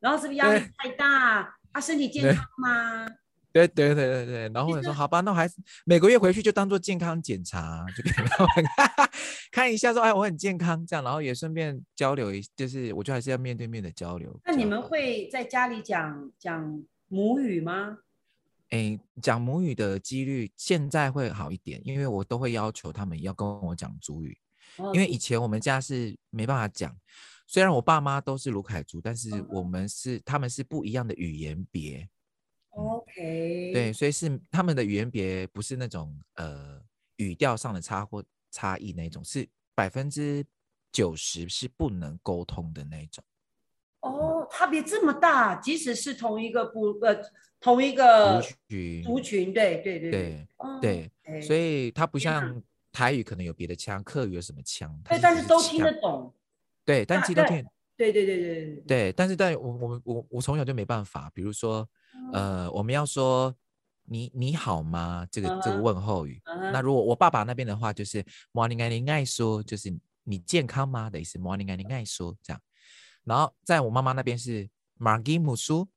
[0.00, 1.56] 然后是不是压力太大？
[1.70, 3.06] 啊，身体健康吗？
[3.54, 8.64] 对对对对对，然后我说好吧，那我还是每个月回去就当做健康检查，就给他们
[9.52, 14.36] 看一下说，哎，我很健康这样，然后也顺便交流一，就是我觉得还是要面对面的交流。
[14.44, 17.98] 那你们会在家里讲讲母语吗？
[18.70, 24.36] 哎讲母语的几率现在会好一点，因为我都会要求他们要跟我讲主语，
[24.78, 26.92] 哦因为以前我们家是没办法讲，
[27.46, 32.08] 虽然我爸妈都是卢凯族，但是嗯我们是他们是不一样的语言别。
[32.74, 36.80] OK，对，，所以是他们的语言别不是那种呃
[37.16, 40.44] 语调上的差或差异那种，是百分之
[40.92, 43.22] 九十是不能沟通的那种。
[44.00, 47.16] 哦，差别这么大，即使是同一个部呃
[47.60, 49.02] 同一个族群。
[49.02, 51.10] 族群，对对对对哦对
[51.40, 56.34] 所以它不像台语可能有别的腔，客语有什么腔，对，但是都听得懂，
[56.84, 61.88] 对，但其实都听得对对对对对，对，但是但我我们我我从小就没办法，比如说哦
[62.32, 63.54] 呃，我们要说
[64.04, 65.26] 你你好吗？
[65.30, 72.60] 这个这个问候语，那如果我爸爸那边的话，就是 morning 啊，你爱说，就是你健康吗的意思，morning 啊，你爱说这样。
[73.24, 75.88] 然后在我妈妈那边是 margi 母叔，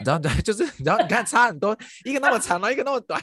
[0.00, 3.20] 你知道对，就是你知道，你看差很多，一个那么长，然后一个那么短。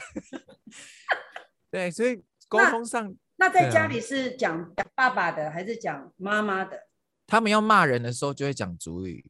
[1.70, 6.78] 对，所以沟通上，那在家里是讲爸爸的还是讲妈妈的？
[7.26, 9.24] 他们要骂人的时候就会讲主语。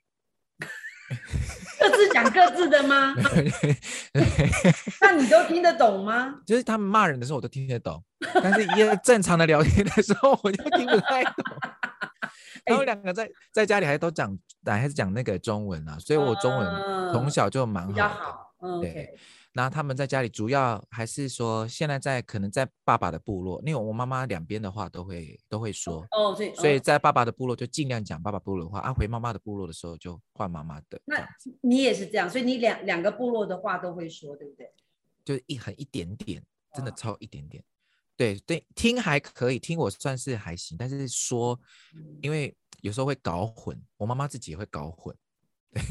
[1.78, 3.14] 各自讲各自的吗？
[5.00, 6.40] 那你都听得懂吗？
[6.46, 8.02] 就是他们骂人的时候我都听得懂，
[8.42, 11.35] 但是一正常的聊天的时候我就听不太懂。
[12.64, 16.66] 然后两个在在家里还都讲，还是讲那个中文啊，所以我中文
[17.12, 18.80] 从嗯小就蛮好的。
[18.80, 19.14] 对
[19.57, 31.25] 那他们在家里主要还是说，现在在可能在爸爸的部落，因为我妈妈两边的话都会都会说，哦，所以所以哦在爸爸的部落就尽量讲爸爸部落的话，啊，回妈妈的部落的时候就换妈妈的，那
[31.61, 34.69] 你也是这样，所以你两两个部落的话都会说，对不对？
[35.25, 37.62] 就一很一点点，真的哦超一点点。
[38.17, 41.59] 对对，听还可以，听我算是还行，但是说，
[41.95, 45.17] 嗯因为有时候会搞混，我妈妈自己也会搞混。
[45.73, 45.83] 对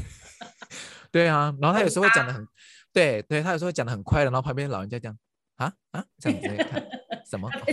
[1.24, 2.46] 对啊，然后她有时候会讲的很，
[2.94, 5.18] 对对，他有时候讲的很快的，然后旁边老人家这样
[5.56, 6.88] 啊啊这样子看
[7.28, 7.50] 什么？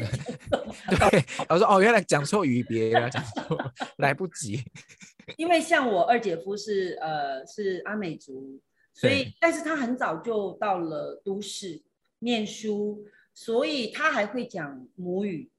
[1.12, 3.58] 对，我说哦，原来讲错语别了，讲错，
[3.98, 4.64] 来不及。
[5.38, 8.60] 因为像我二姐夫是呃是阿美族，
[8.94, 11.82] 所以但是他很早就到了都市
[12.20, 15.50] 念书，所以他还会讲母语，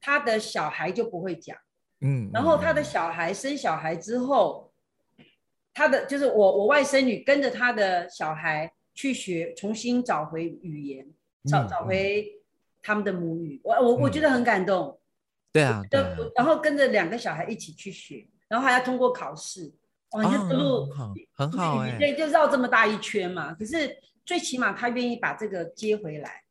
[0.00, 1.56] 他的小孩就不会讲，
[2.00, 4.72] 嗯，然后他的嗯小孩生小孩之后，
[5.72, 11.06] 他的就是我我外甥女跟着他的小孩去学，重新找回语言，
[11.44, 12.28] 找嗯找回
[12.82, 13.60] 他们的母语。
[13.62, 14.98] 我我我觉得很感动。
[15.52, 19.72] 对啊，对啊，然后跟着两个小孩一起去学，然后还要通过考试。
[20.10, 23.54] 哇，这个路哦很好，很好哎、对，就绕这么大一圈嘛。
[23.54, 26.42] 可是最起码他愿意把这个接回来。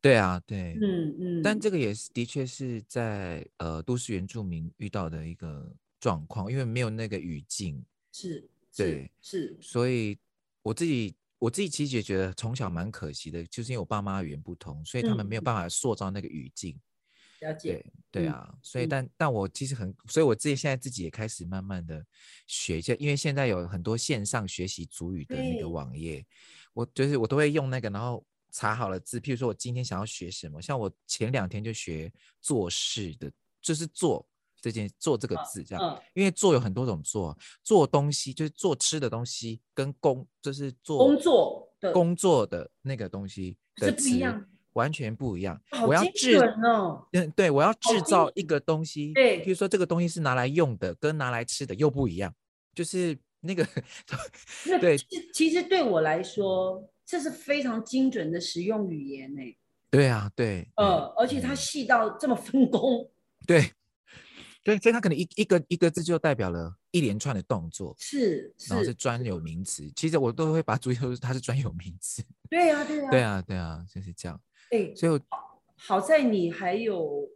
[0.00, 0.78] 对啊，对。
[0.80, 1.42] 嗯嗯。
[1.42, 10.16] 但这个也是的确是在呃都市原住民遇到的一个状况，因为没有那个语境，是，对，是，所以
[10.62, 16.78] 我自己我自己其实也觉得从小蛮可惜的，就是因为我爸妈语言不通，所以他们没有嗯办法塑造那个语境。
[17.40, 17.82] 了解。
[17.84, 22.02] 嗯对对啊，所以嗯但但我其实很，所以我自己现在自己也开始慢慢的
[22.46, 26.24] 学一下，因为现在有很多线上学习主语的那个网页，
[26.72, 34.26] 我就是我都会用那个，然后查好了字，譬如说我今天想要学什么，像我前两天就学做事的，就是做
[34.60, 45.60] 这件做这个字这样，嗯，因为做有很多种做，做东西就是做吃的东西，跟工就是做工作的工作的那个东西的是不一词样完全不一样。
[45.86, 47.06] 我要制哦。
[47.12, 52.34] 嗯，对，我要制造一个东西，对比如说这个东西是拿来用的，跟拿来吃的又不一样，
[52.74, 53.66] 就是那个
[54.66, 54.96] 那 对
[55.32, 59.40] 其实对我来说，这是非常精准的实用语言呢。
[59.88, 63.08] 对啊，对，呃，嗯而且它嗯细到这么分工，
[63.46, 63.70] 对
[64.66, 69.88] 对，所以它可能一一个一个字就代表了一连串的动作，是然后是是，专有名词。
[69.94, 72.20] 其实我都会把它注意说它是专有名词。
[72.50, 74.40] 对啊对啊对，啊，对啊，就是这样。
[74.72, 75.20] 哎，所以我
[75.76, 77.30] 好在你还有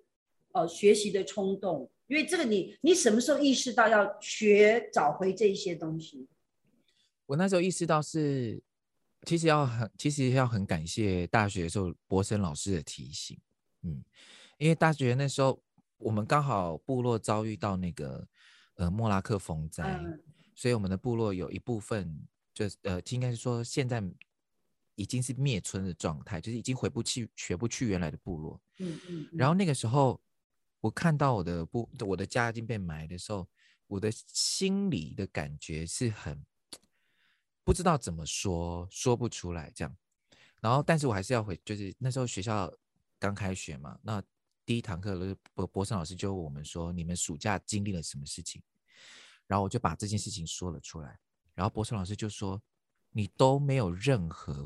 [0.51, 6.27] 呃学习的冲动，因为这个你你什么时候意识到要学找回这一些东西？
[7.27, 8.61] 我那时候意识到是，
[9.25, 13.39] 其实要很，其实要很感谢大学的时候博森老师的提醒，
[13.83, 14.03] 嗯，
[14.59, 15.63] 因为大学那时候
[16.01, 18.27] 我们刚好部落遭遇到那个
[18.75, 20.21] 呃莫拉克风灾，嗯
[20.55, 24.03] 所以我们的部落有一部分就是呃，应该是说现在
[24.95, 28.61] 已经是灭村的状态，就是已经回不去回不去原来的部落。
[28.79, 30.21] 嗯嗯，然后那个时候，
[30.81, 33.49] 我看到我的部我的家已经被埋的时候，
[33.87, 36.45] 我的心里的感觉是很
[37.65, 39.97] 不知道怎么说，说不出来这样。
[40.61, 42.71] 然后，但是我还是要回，就是那时候学校
[43.19, 44.23] 刚开学嘛，那
[44.71, 48.63] 第一堂课博博生老师就问我们说，你们暑假经历了什么事情？
[49.49, 51.19] 然后我就把这件事情说了出来，
[51.55, 52.63] 然后博生老师就说，
[53.11, 54.65] 你都没有任何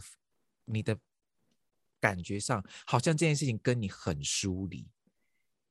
[0.67, 1.01] 你的
[1.99, 4.87] 感觉上好像这件事情跟你很疏离，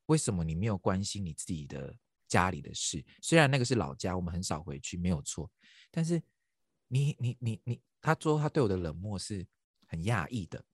[0.08, 1.96] 为什么你没有关心你自己的
[2.28, 3.06] 家里的事？
[3.22, 5.48] 虽然那个是老家，我们很少回去，没有错，
[5.92, 6.20] 但是
[6.88, 9.46] 你你你你，他说他对我的冷漠是
[9.86, 10.66] 很讶异的，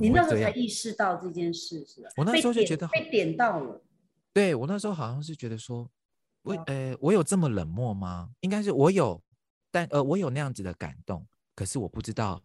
[0.00, 0.50] 你那时候才？
[0.50, 2.08] 意识到这件事是吧？
[2.16, 3.82] 我那时候就觉得好被点到了，
[4.32, 5.90] 对我那时候好像是觉得说，
[6.42, 8.30] 我哦呃，我有这么冷漠吗？
[8.40, 9.22] 应该是我有，
[9.70, 12.42] 但呃，我有那样子的感动，可是我不知道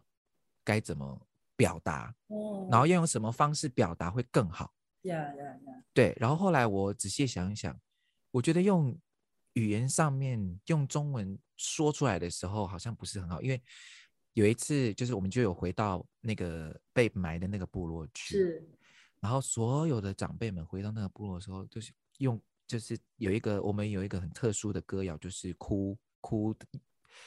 [0.64, 1.20] 该怎么
[1.56, 4.72] 表达，哦然后要用什么方式表达会更好。
[5.02, 7.78] 呀呀呀，对，然后后来我仔细想一想，
[8.30, 8.96] 我觉得用
[9.54, 13.62] 语言上面用中文说出来的时候，好像不是很好，因为
[14.34, 18.68] 有一次就是我们就有回到那个被埋的那个部落去，是。
[19.20, 26.54] 然后所有的长辈们回到那个部落的时候，就是用就是有一个我们有一个很特殊的歌谣，就是哭哭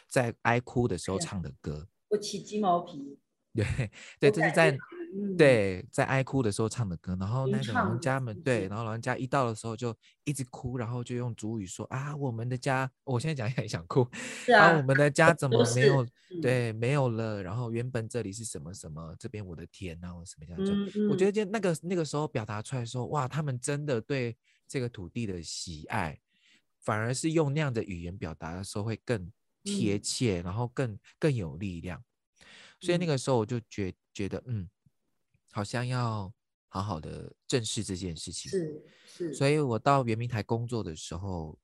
[0.07, 3.19] 在哀哭的时候唱的歌，我起鸡毛皮，
[3.53, 3.65] 对
[4.19, 4.75] 对，这是在
[5.15, 9.95] 嗯，对，在哀哭的时候唱的歌，然后那个老人家们对，然后老人家一到的时候就
[10.25, 14.07] 一直哭，然后就用主语说啊，我们的家，我现在讲也想哭，
[14.45, 16.39] 是啊，然后我们的家怎么没有嗯。
[16.39, 17.41] 对没有了？
[17.41, 20.91] 然后原本这里是什么什么，这边我的天呐，或什么这样就嗯。
[20.95, 26.19] 嗯，我觉得就那个那个时候表达出来说，哇，他们真的对这个土地的喜爱，
[26.79, 29.31] 反而是用那样的语言表达的时候会更
[29.63, 29.99] 贴嗯。
[29.99, 32.03] 切，然后更更有力量。
[32.79, 33.07] 所以那嗯。
[33.07, 34.69] 个时候我就觉觉得，嗯，
[35.53, 36.33] 好像要
[36.67, 38.51] 好好的正视这件事情。
[38.51, 41.57] 是是，所以我到圆明台工作的时候，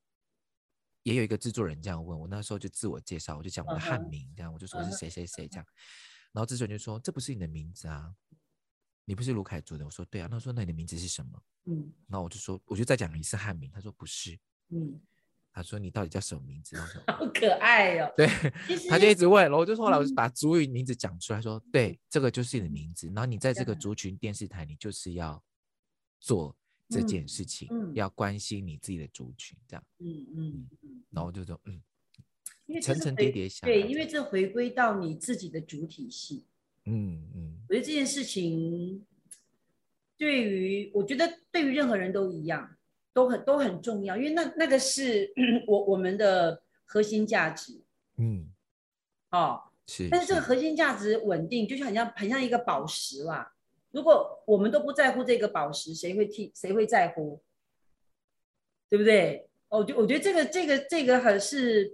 [1.02, 5.66] 也有一个制作人这样问我，那时候就自我介绍，我就讲我的汉名，这样我就说我是谁谁谁这样，
[6.32, 8.14] 然后制作人就说这不是你的名字啊，
[9.04, 11.42] 你不是卢凯族的，我说对啊，那说那你的名字是什么？
[11.66, 15.00] 嗯然后我就说我就再讲一次汉名，他说不是，嗯，
[15.52, 16.76] 他说你到底叫什么名字？
[16.76, 18.12] 然后我说好可爱哦。
[18.16, 18.26] 对，
[18.88, 25.42] 他就一直问，然后我就说后来我就嗯把族语名字讲出来，说对，这个就是你的名字，然后你在这个族群电视台，你就是要
[26.20, 26.56] 做
[26.88, 31.80] 这件嗯事情，嗯要关心你自己的族群，这样，嗯嗯嗯，然后我就说嗯，
[32.66, 36.44] 因为层层叠叠下对因为这回归到你自己的主体系。
[36.86, 39.04] 嗯嗯我觉得这件事情
[40.16, 42.76] 对于，我觉得对于任何人都一样，
[43.20, 45.30] 都很都很重要，因为那那个是
[45.68, 47.82] 我我们的核心价值，
[48.16, 48.48] 嗯，
[49.30, 49.62] 哦。
[49.86, 50.08] 是。
[50.08, 53.52] 但是这个核心价值稳定，就像很像很像一个宝石啦。
[53.90, 57.42] 如果我们都不在乎这个宝石，谁会替谁会在乎？
[58.88, 59.48] 对不对？
[59.68, 61.92] 哦，就我觉得这个这个这个很是，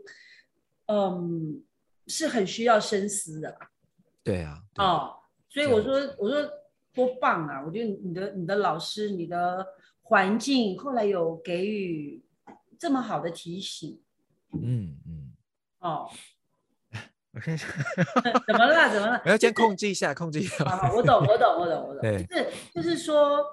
[0.86, 1.64] 嗯，
[2.06, 3.58] 是很需要深思的。
[4.22, 4.62] 对啊。
[4.76, 5.16] 哦，
[5.48, 6.48] 所以我说我说
[6.92, 7.62] 多棒啊！
[7.64, 9.66] 我觉得你的你的老师你的
[10.08, 12.22] 环境后来有给予
[12.78, 14.00] 这么好的提醒。
[14.52, 15.32] 嗯嗯。
[15.80, 16.08] 哦。
[17.34, 17.66] 我看一下，
[18.46, 18.88] 怎么了？
[18.90, 19.20] 怎么了？
[19.24, 20.64] 我要先控制一下，控制一下。
[20.64, 22.00] 好我懂，我懂，我懂，我懂。
[22.00, 23.44] 对就是就是说，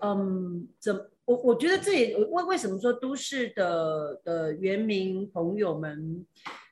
[0.00, 6.26] 嗯，怎我我觉得这也为为什么说都市的的原民朋友们，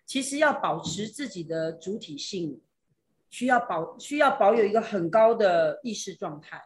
[0.04, 2.60] 其实要保持自己的主体性，
[3.30, 6.60] 需要保需要保有一个很高的意识状态，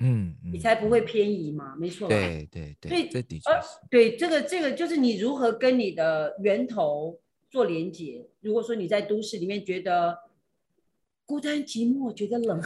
[0.00, 2.08] 嗯，你才不会偏移嘛，没错。
[2.08, 3.78] 对对对，这的确是。
[3.90, 7.20] 对，这个这个就是你如何跟你的源头。
[7.52, 8.24] 做连接。
[8.42, 10.16] 如果说你在都市里面觉得
[11.26, 12.62] 孤单寂寞，觉得冷，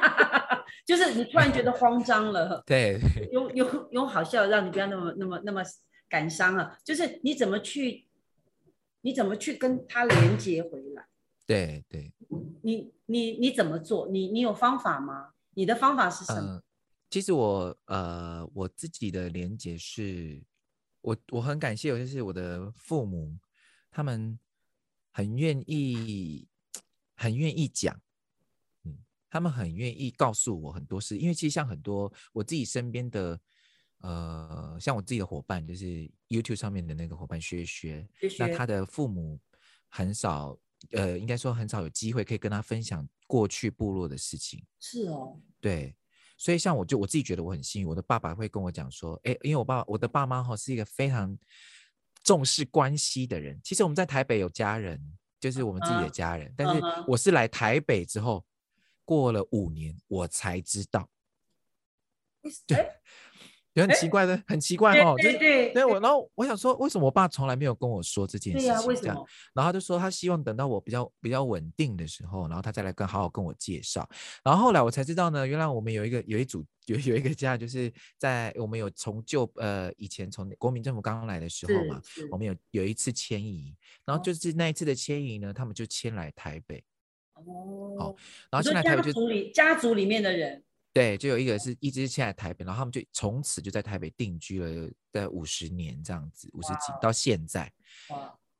[0.88, 2.62] 就是你突然觉得慌张了。
[2.64, 2.98] 对，
[3.30, 5.62] 有有有好笑，让你不要那么那么那么
[6.08, 6.78] 感伤了。
[6.82, 8.06] 就是你怎么去，
[9.02, 11.04] 你怎么去跟他连接回来？
[11.46, 12.10] 对对。
[12.62, 14.08] 你你你怎么做？
[14.08, 15.32] 你你有方法吗？
[15.56, 16.62] 你的方法是什么？
[17.08, 20.44] 其实我呃我自己的连接是，
[21.00, 23.34] 我我很感谢，就是我的父母。
[23.90, 24.38] 他们
[25.12, 26.46] 很愿意，
[27.14, 27.98] 很愿意讲，
[28.84, 28.98] 嗯，
[29.30, 33.40] 他们很愿意告诉我很多事，因为其实像很多我自己身边的，
[34.00, 38.06] 呃，像我自己的伙伴，就是 YouTube 上面的那个伙伴薛薛，
[38.38, 39.40] 那他的父母
[39.88, 40.58] 很少，
[40.92, 44.64] 呃，应该说很少有机会可以跟他分享过去部落的事情。
[44.80, 45.94] 是哦，对，
[46.36, 51.38] 所以像我就我自己觉得我很幸运，我的爸爸会跟我讲说，哎，因为我爸我的爸妈哈是一个非常。
[52.22, 55.00] 重视关系的人，其实我们在台北有家人，
[55.38, 56.52] 就是我们自己的家人。
[56.56, 58.44] 但是我是来台北之后，
[59.04, 61.08] 过了五年，我才知道。
[62.66, 62.84] 对。
[63.82, 65.14] 很奇怪的，很奇怪哦。
[65.18, 68.68] 对对对，我然后我想说，为什么我爸从来没有跟我说这件事情？
[68.68, 69.26] 对呀，为什么？
[69.52, 74.08] 然后他就说，他希望等到我比较比较稳定的时候，然后他再来跟好好跟我介绍。
[74.42, 86.82] 然后后来我才知道呢，原来我们有一个有一组有有一个家，就是在我们有从旧呃以前从国民政府刚刚来的时候嘛，我们有有一次迁移，然后就是那一次的迁移呢，他们就迁来台北。
[87.34, 87.96] 哦。
[87.98, 88.16] 好，
[88.50, 90.62] 然后迁来台北就家族里家族里面的人。
[90.96, 97.70] 对，就有一个是一直现在台北，然后他们就从此就在台北定居了在五十年这样子，五十几到现在。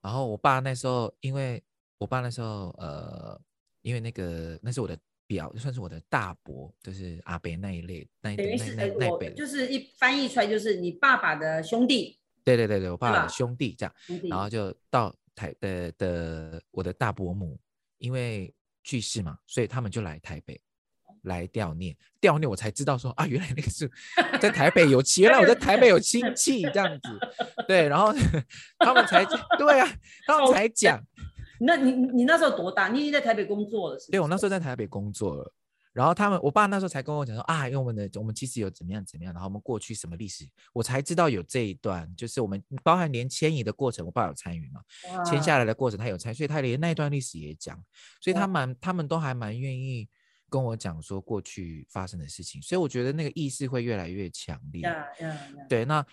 [0.02, 1.64] 然后我爸那时候，因为
[1.96, 3.40] 我爸那时候，呃，
[3.80, 12.20] 因为那个那是我的表，算是我的大伯，就是阿伯那一类，那一那那那辈，就是一翻译出来就是你爸爸的兄弟。
[12.44, 13.94] 对对对对，我爸爸的兄弟这样，
[14.28, 17.58] 然后就到台的的我的大伯母，
[17.96, 20.60] 因为去世嘛，所以他们就来台北。
[21.26, 23.88] 来吊念，吊念我才知道说啊，原来那个是
[24.40, 27.18] 在台北有亲，原来我在台北有亲戚这样子，
[27.68, 28.12] 对，然后
[28.78, 29.24] 他们才
[29.58, 29.88] 对啊，
[30.26, 31.00] 他们才讲。
[31.58, 32.88] 那你你那时候多大？
[32.88, 34.10] 你已经在台北工作了是？
[34.10, 35.52] 对，我那时候在台北工作了，
[35.94, 44.82] 然后他们我爸那时候才跟我讲说啊，因为我们的我们其实有怎么样怎么样，然后我们过去什么历史，我才知道有这一段，就是我们包含连迁移的过程，我爸有参与嘛，
[45.24, 47.82] 迁下来的过程他有参与，所以他连那一段历史也讲，
[48.20, 50.06] 所以他蛮他们都还蛮愿意。
[50.48, 54.82] 跟我讲说过去发生的事情，所以我觉得那个意识会越来越强烈。
[55.68, 56.04] 对，那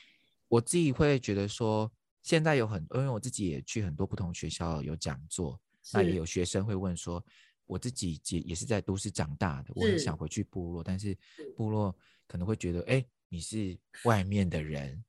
[0.47, 1.91] 我自己会觉得说，
[2.21, 5.59] 现在有很，因为我自己也去很多不同学校有讲座，
[5.93, 7.23] 那也有学生会问说，
[7.65, 11.17] 我自己也也是在都市长大的，我很想回去部落，但是
[11.55, 11.95] 部落
[12.27, 15.03] 可能会觉得，哎，你是外面的人，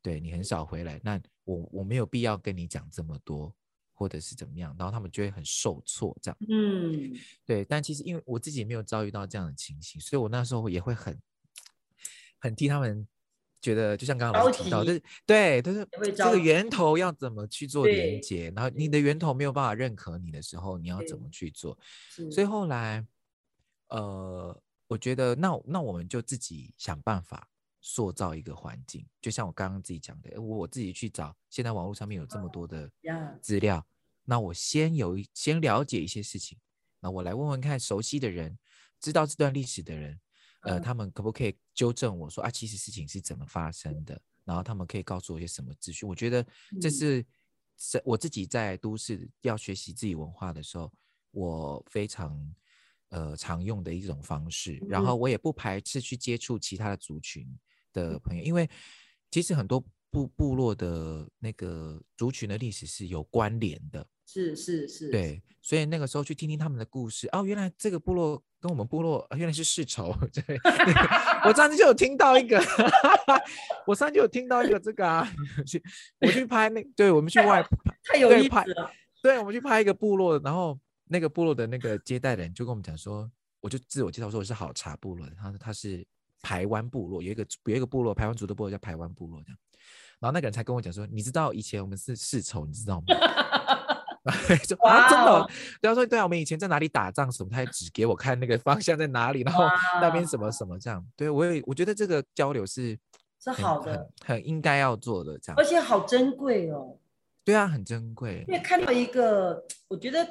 [0.00, 3.54] 对你很少回来，那我我没有必要跟你讲这么多。
[3.94, 6.36] 或者是怎么样，然后他们就会很受挫，这样。
[6.48, 7.12] 嗯，
[7.44, 7.64] 对。
[7.64, 11.16] 但其实因为我自己也没有遭遇到这样的情形，所以我那时候也会很
[12.38, 13.06] 很替他们
[13.60, 21.78] 觉得，就像刚刚老师提到，就是对，就是这个源头要怎么去做连接，然后你的源头没有办法认可你的时候，你要怎么去做？
[22.30, 23.06] 所以后来，
[23.88, 27.48] 呃，我觉得那那我们就自己想办法。
[27.84, 32.88] 塑造一个环境，就像我刚刚自己讲的，我我自己去找，现在网络上面有这么多的
[33.40, 33.84] 资料，
[34.24, 36.56] 那我先有一先了解一些事情，
[37.00, 38.56] 那我来问问看熟悉的人，
[39.00, 40.20] 知道这段历史的人，
[40.60, 44.18] 呃，他们可不可以纠正我说啊，其实事情是怎么发生的？
[44.44, 46.08] 然后他们可以告诉我一些什么资讯？
[46.08, 46.46] 我觉得
[46.80, 47.26] 这是
[47.76, 50.92] 是我自己在都市要学习自己文化的时候，
[51.32, 52.54] 我非常
[53.08, 54.76] 呃常用的一种方式。
[54.88, 57.44] 然后我也不排斥去接触其他的族群。
[57.92, 58.68] 的朋友，因为
[59.30, 64.06] 其实很多部部落的那个族群的历史是有关联的。
[64.24, 70.14] 是是是，对，所以那个时候去听听他们的故事，哦，原来这个部落跟我们部落原来是世仇。
[70.32, 70.58] 对，
[71.44, 72.58] 我上次就有听到一个，
[73.86, 75.30] 我上次就有听到一个这个啊，
[75.66, 75.82] 去
[76.20, 77.62] 我去拍那，对我们去外
[78.04, 78.90] 太有意思了。
[79.22, 83.30] 对，我们去拍一个部落，然后那个部落的那个接待人就跟我们讲说，
[83.60, 86.06] 我就自我介绍说我是好茶部落的，他他是
[86.42, 89.58] 排湾部落，有一个有一个部落排湾族的部落叫排湾部落这样，
[90.18, 93.06] 然后那个人才跟我讲说，你知道以前我们是世仇，你知道吗？
[94.64, 99.64] 就啊，真的，对他说，对啊，我们以前在哪里打仗什么，他还指给我看那个方向在哪里，然后
[100.00, 102.96] 那边什么什么这样，对我也我觉得这个交流是
[103.40, 106.96] 是好的，很应该要做的这样，而且好珍贵哦。
[107.44, 108.44] 对啊，很珍贵。
[108.46, 110.24] 因为看到一个，我觉得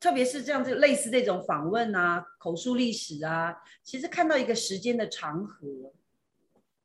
[0.00, 5.66] 特别是这样子类似这种访问啊、口述历史啊，其实看到一个时间的长河，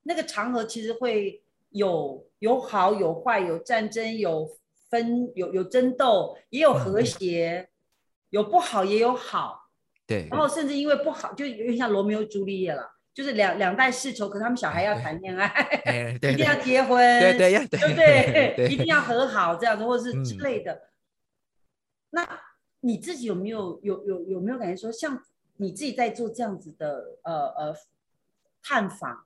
[0.03, 4.57] 那个长河其实会有有好有坏，有战争有。
[4.89, 7.67] 分有有争斗，也有和谐，
[8.29, 9.71] 有不好也有好，
[10.05, 10.27] 对。
[10.29, 15.49] 然后甚至因为不好，就有点像罗密欧朱丽叶了，就是两两代世仇，可是他们小孩要谈恋爱，
[16.21, 18.67] 一定要结婚，对对对不对？
[18.69, 20.79] 一定要和好这样子，或者是之类的。
[22.11, 22.23] 那
[22.83, 25.23] 你自己有没有有有有没有感觉说，像
[25.57, 27.75] 你自己在做这样子的呃呃
[28.61, 29.25] 探访，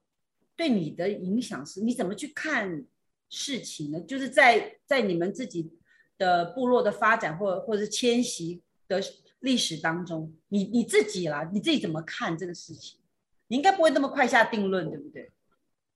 [0.56, 1.82] 对你的影响是？
[1.82, 2.86] 你怎么去看？
[3.30, 5.70] 事情呢，就是在在你们自己
[6.18, 9.04] 的部落的发展，或或者是迁徙的
[9.42, 13.02] 历史当中，你你自己啦，你自己怎么看这个事情？
[13.50, 15.30] 你应该不会那么快下定论，对不对？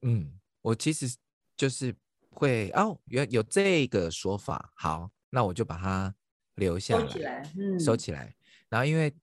[0.01, 1.15] 嗯，我其实
[1.55, 1.95] 就是
[2.31, 6.13] 会哦，有有这个说法，好，那我就把它
[6.55, 8.35] 留下来，收起来，嗯，收起来。
[8.69, 9.13] 然后因为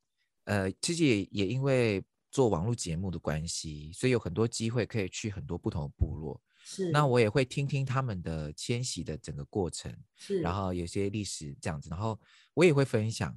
[0.44, 6.40] 呃，其实也也因为做网络节目的关系，所以有很多机会可以去很多不同的部落。
[6.64, 12.18] 是，那我也会听听他们的迁徙的整个过程，是，然后有些历史这样子，然后
[12.52, 13.34] 我也会分享，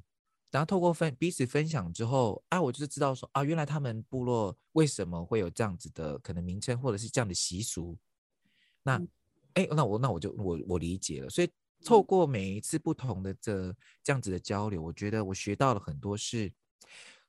[0.49, 7.97] 然后透过分彼此分享之后，啊，我就知道说啊，原来他们部落为什么会有这样子的可能名称或者是这样的习俗，
[8.83, 9.01] 那，
[9.53, 11.49] 哎，那我那我就我我理解了，所以
[11.85, 16.51] 透过每一次不同的这这样子的交流，我觉得我学到了很多是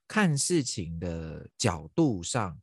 [0.07, 2.61] 看事情的角度上，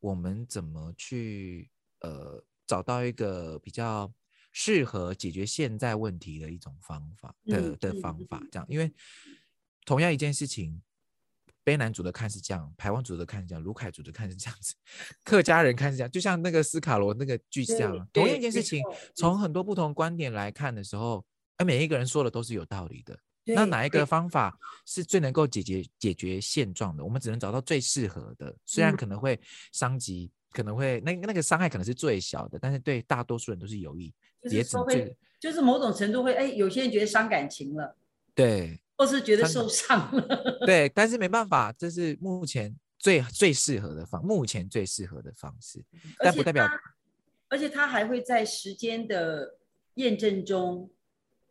[0.00, 1.70] 我们怎么去
[2.00, 2.44] 呃。
[2.64, 4.10] 找到一个比较
[4.50, 8.90] 适合解决现在问题的一种方法的的方法，这样，因为
[9.84, 10.80] 同样一件事情，
[11.62, 14.74] 卑南族的看是这样，台湾族的看是这样，卢凯族的看是这样子，
[15.22, 18.82] 客家人看是这样，就像那个斯卡罗那个巨像，同样一件事情，
[19.14, 21.26] 从很多不同观点来看的时候，
[21.62, 23.18] 而每一个人说的都是有道理的。
[23.44, 27.04] 那哪一个方法是最能够解决解决现状的？
[27.04, 29.40] 我们只能找到最适合的，虽然可能会
[29.72, 30.30] 伤及。
[30.54, 34.12] 可能会那那个伤害可能是最小的，但是对大多数人都是有益。
[34.50, 37.96] 也只会就是某种程度会哎，有些人觉得伤感情了，
[38.34, 40.90] 对，或是觉得受伤了， 对。
[40.90, 45.82] 但是没办法，这是目前最最适合的方，目前最适合的方式。
[46.18, 46.68] 但不代表，
[47.48, 49.56] 而且他还会在时间的
[49.94, 50.90] 验证中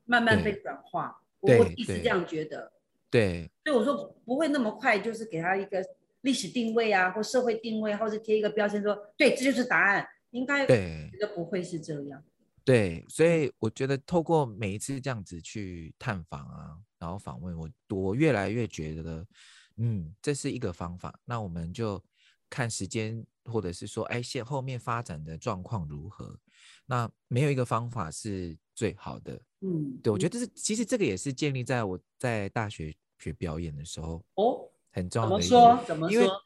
[0.05, 1.21] 慢慢被转化。
[1.39, 2.71] 我我一直这样觉得。
[3.09, 3.51] 对。
[3.65, 5.83] 所以我说不会那么快，就是给他一个。
[6.23, 12.23] 历史定位啊，或社会定位，或者贴一个标签，说对，这就是答案，应该对，觉得不会是这样。
[12.63, 19.25] 对，所以我觉得透过每一次这样子去探访啊，然后访问我，我越来越觉得，
[19.77, 21.19] 嗯，这是一个方法。
[21.25, 21.99] 那我们就
[22.51, 26.37] 看时间，或者是说，哎，现后面发展的状况如何？
[26.85, 29.39] 那没有一个方法是最好的。
[29.61, 34.67] 嗯，对，我觉得这是其实这个也是建立在我在大学学表演的时候哦。
[34.93, 35.83] 很重要的，怎么说？
[35.87, 36.41] 怎么说？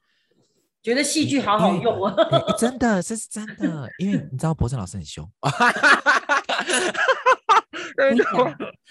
[0.83, 2.13] 觉得戏剧好好用啊！
[2.59, 5.27] 真的，这是真的， 因为你知道博正老师很凶。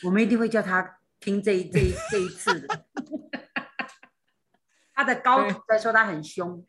[0.03, 2.85] 我们一定会叫他听这一这一这一次的。
[4.93, 6.67] 他的高在说他很凶。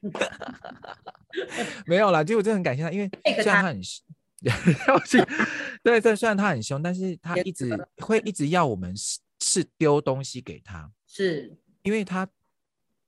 [1.88, 3.10] 没有啦，其实我真的很感谢他，因为
[3.42, 4.06] 虽然他很凶，
[5.84, 11.58] 对对，虽然他很凶，但是他一直会一直要我们是是丢东西给他，是。
[11.84, 12.28] 因为他。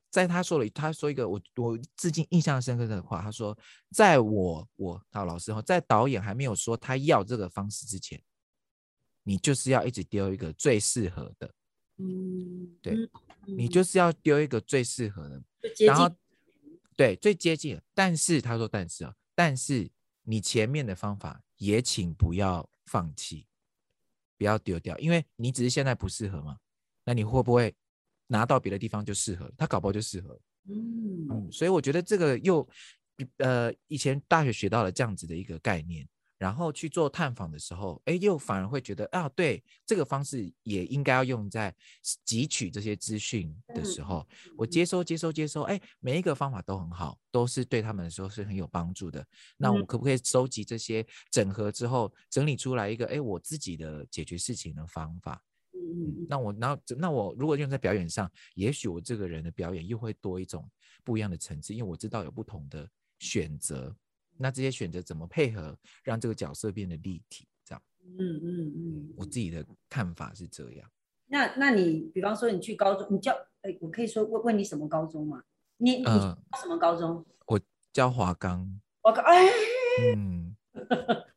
[0.09, 3.55] 在他说了，他说一个我我至今印象深刻的话，他说，
[3.91, 8.19] 在我我到老师后，在导演还没有说他要这个方式之前，
[9.23, 11.53] 你就是要一直丢一个最适合的，
[11.97, 12.95] 嗯，对，
[13.45, 15.43] 你就是要丢一个最适合的，
[15.85, 16.09] 然后
[16.95, 19.87] 对最接近，但是他说但是啊，但是
[20.29, 23.47] 你前面的方法也请不要放弃，
[24.37, 26.57] 不要丢掉，因为你只是现在不适合嘛，
[27.05, 27.73] 那你会不会？
[28.29, 30.37] 拿到别的地方就适合，他搞不好就适合。
[30.65, 32.67] 嗯嗯，所以我觉得这个又，
[33.37, 36.05] 呃，以前大学学到了这样子的一个概念，
[36.37, 41.75] 然后去做探访的时候，哎，又反而会觉得啊，对，这个方式也应该要用在
[42.25, 44.25] 汲取这些资讯的时候，
[44.55, 49.25] 我接收、接收、接收，哎，每一个方法都很好，都是对他们来说是很有帮助的。
[49.57, 55.41] 那我可不可以收集这些整合之后，整理出来一个哎我自己的解决事情的方法？
[55.73, 60.69] 嗯，那我那那我如果用在表演上，也许我这个人的表演又会多一种
[61.03, 63.95] 不一样的层次，因为我知道有不同的选择。
[64.37, 67.47] 那这些选择怎么配合，让这个角色变得立体？
[67.65, 67.81] 这样，
[68.17, 70.89] 嗯嗯嗯，我自己的看法是这样。
[71.27, 75.43] 那那你比方说你去高中，你教哎，我可以说问问你什么高中吗？
[75.77, 77.25] 你你什么高中？
[77.45, 77.59] 我
[77.91, 78.79] 教华冈。
[79.01, 79.45] 华冈哎，
[80.15, 80.55] 嗯。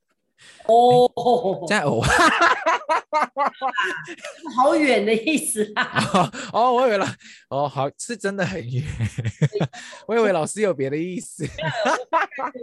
[0.66, 2.00] 哦，在哦，
[4.56, 6.30] 好远的意思啊！
[6.52, 7.06] 哦，我以为了，
[7.48, 8.84] 哦，好，是真的很远，
[10.06, 11.46] 我以为老师有别的意思。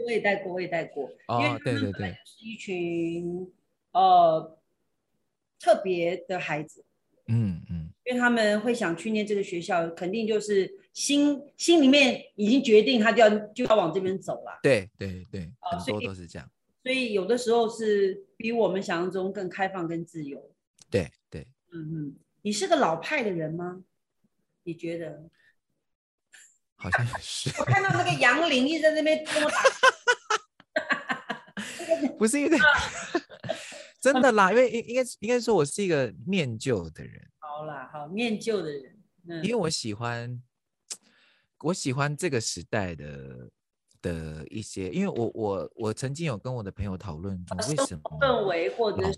[0.05, 1.09] 我也带过，我也带过。
[1.27, 3.51] 哦，对对对，是一群
[3.91, 4.57] 呃
[5.59, 6.85] 特别的孩子，
[7.27, 14.59] 嗯嗯，因为他们会想去念这个学校，肯定就是心心里面已经决定，他就要就要往这边走了。
[14.63, 16.49] 对对对，很多都是这样。
[16.87, 20.39] 所以有的时候是比我们想象中更开放、更自由。
[20.89, 23.83] 对对，嗯嗯，你是个老派的人吗？
[24.63, 25.29] 你觉得？
[26.77, 27.49] 好像是。
[27.59, 29.57] 我看到那个杨林一直在那边跟我打。
[32.17, 32.57] 不是因为
[33.99, 37.21] 真的啦，因为应应该应该说我是一个念旧的人。
[37.39, 38.97] 好啦，好念旧的人。
[39.27, 40.41] 嗯，因为我喜欢，
[41.59, 43.51] 我喜欢这个时代的。
[44.01, 49.17] 的一些，因为我我我曾经有跟我的朋友讨论，为什么氛围或者是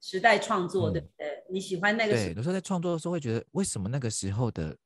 [0.00, 1.44] 时代创作，对不对？
[1.50, 2.12] 你喜欢那个？
[2.12, 4.76] 对，有时候在创作的时候会觉得，为什么那个时候的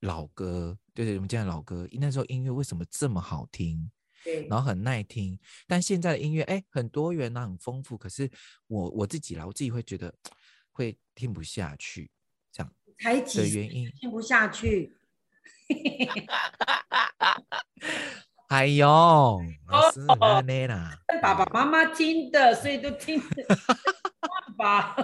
[0.00, 3.90] 老歌，就是我们讲的老歌，那时候音乐为什么这么好听？
[4.24, 5.38] 对，然后很耐听。
[5.66, 7.98] 但现在的音乐，哎，很多元啊，很丰富。
[7.98, 8.30] 可是
[8.68, 10.14] 我我自己啦，我自己会觉得
[10.72, 12.10] 会听不下去，
[12.52, 12.72] 这样
[13.34, 14.96] 的原因听不下去。
[18.50, 18.84] 哎呦，
[19.68, 23.22] 老师奶奶啦，爸爸妈妈听的，所以都听。
[24.58, 24.96] 爸爸，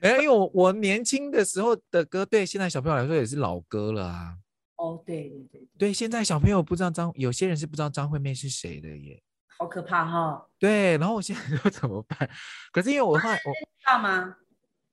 [0.00, 4.36] 没有，因为我我年轻的时候的歌，对现在小朋友来说也是老歌了啊。
[4.76, 9.20] 哦，对对对，对，现在小朋友不知道张，有些人是不知道张惠妹是谁的耶。
[9.58, 10.46] 好可怕哈。
[10.56, 12.30] 对，然后我现在说怎么办？
[12.70, 14.36] 可是因为我话，我知道吗？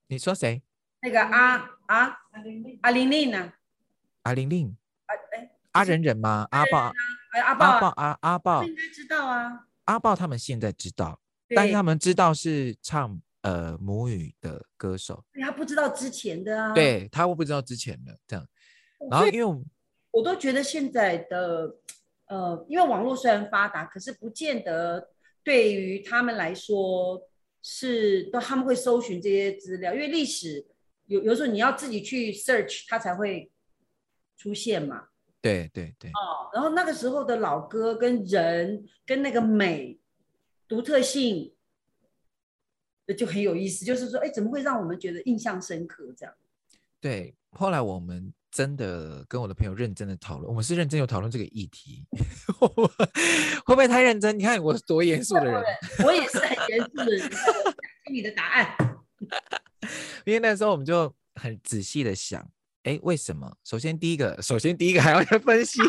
[0.08, 0.64] 你说谁？
[1.04, 2.18] 那个阿阿
[2.82, 3.54] 阿玲玲呢？
[4.24, 4.76] 阿玲玲。
[5.06, 5.52] 啊哎。
[5.74, 6.48] 阿忍忍吗？
[6.50, 6.66] 阿
[7.42, 7.48] 豹。
[7.48, 9.68] 阿豹，阿豹，阿阿豹应该知道啊。
[9.86, 11.20] 阿豹他们现在知道，
[11.56, 15.24] 但是他们知道是唱呃母语的歌手。
[15.42, 16.74] 他不知道之前的啊。
[16.74, 18.48] 对他会不知道之前的这样。
[19.12, 19.64] 然后因为
[20.12, 21.76] 我都觉得现在的
[22.28, 25.10] 呃，因为网络虽然发达，可是不见得
[25.44, 27.22] 对于他们来说
[27.62, 30.66] 是都他们会搜寻这些资料，因为历史
[31.06, 33.52] 有有时候你要自己去 search，它才会
[34.38, 35.10] 出现嘛。
[35.46, 40.00] 对对对，哦，然后那个时候的老歌跟人跟那个美
[40.68, 41.54] 独特性，
[43.16, 43.86] 就很有意思。
[43.86, 46.12] 就是说，哎，怎么会让我们觉得印象深刻？
[46.18, 46.34] 这样。
[47.00, 52.08] 对，后来我们真的跟我的朋友认真的讨论，我们是认真有讨论这个议题，
[52.58, 52.68] 会
[53.64, 54.36] 不会太认真？
[54.40, 55.64] 你看我是多严肃的人，
[56.04, 57.30] 我也是很严肃的人，
[58.04, 58.76] 听你的答案。
[60.26, 62.50] 因为那时候我们就很仔细的想。
[62.86, 63.52] 哎，为什么？
[63.64, 65.82] 首先第一个，首先第一个还要再分析，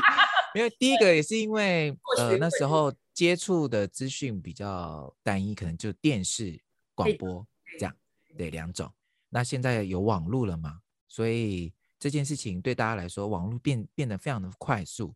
[0.55, 6.59] 因为第一个也是因为 呃那时候接触的资讯比较单一，可能就电视、
[6.95, 7.47] 广播
[7.79, 7.95] 这样，
[8.39, 8.91] 对两种。
[9.29, 10.81] 那现在有网络了嘛？
[11.07, 15.15] 所以这件事情对大家来说，网络变变得非常的快速。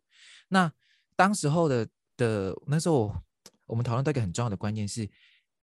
[0.49, 0.71] 那
[1.17, 3.15] 当时候的的那时候，
[3.65, 5.09] 我们讨论到一个很重要的关键是，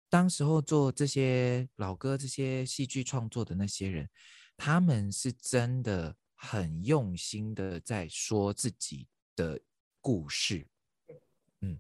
[0.09, 4.09] 当时候做这些老歌、这些戏剧创作的那些人。
[4.58, 9.60] 他们是真的很用心的在说自己的
[9.99, 10.66] 故事，
[11.62, 11.80] 嗯，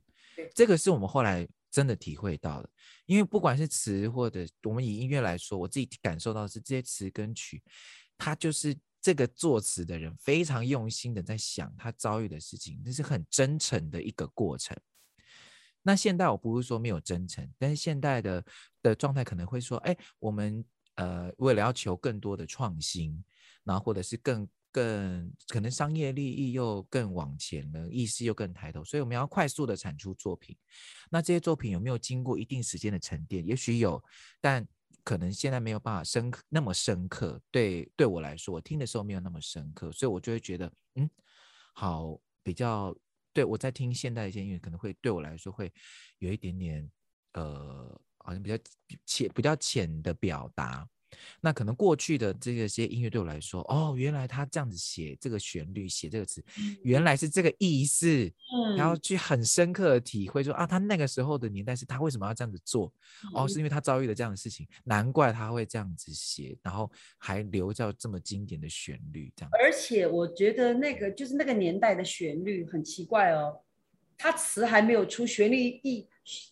[0.53, 2.69] 这个是我们后来真的体会到的。
[3.05, 7.63] 因为不管是词或者我们以音乐来说，我自己感受到是这些词跟曲，
[8.17, 14.75] 它就是这个作词的人非常用心的在想他遭遇的事情，这是很真诚的一个过程。
[15.81, 18.43] 那现代我不是说没有真诚，但是现代的
[18.81, 20.65] 的状态可能会说，哎，我们。
[20.95, 23.23] 呃，为了要求更多的创新，
[23.63, 30.57] 然后或者是更更可能商业利益又更往前了，意识又更抬头，所以我们要快速的产出作品。
[31.09, 33.45] 那这些作品有没有经过一定时间的沉淀？
[33.45, 34.03] 也许有，
[34.41, 34.67] 但
[35.03, 37.41] 可能现在没有办法深刻那么深刻。
[37.51, 41.09] 对对我来说，我听的时候没有那么深刻，所以我就会觉得，嗯，
[41.73, 42.95] 好，比较
[43.31, 45.71] 对我在听现代一些音乐，可能会对我来说会
[46.19, 46.91] 有一点点
[47.33, 48.57] 呃，好像比较
[49.05, 50.87] 浅、比较浅的表达。
[51.39, 56.43] 那可能过去的这个些音乐对我来说，哦，原来他这样子写这个旋律，写这个词，
[56.83, 58.07] 原来是这个意思。
[58.07, 62.91] 嗯，然后去很深刻的体会说啊，他那个时候的年代是他为什么要这样子做？
[63.33, 69.49] 哦，是因为他遭遇了这样的事情，难怪他会这样子写，然后还留着这么经典的旋律这样。
[69.53, 73.61] 而且我觉得那个就是那个年代的旋律很奇怪哦，
[74.17, 76.05] 他词还没有出，旋律一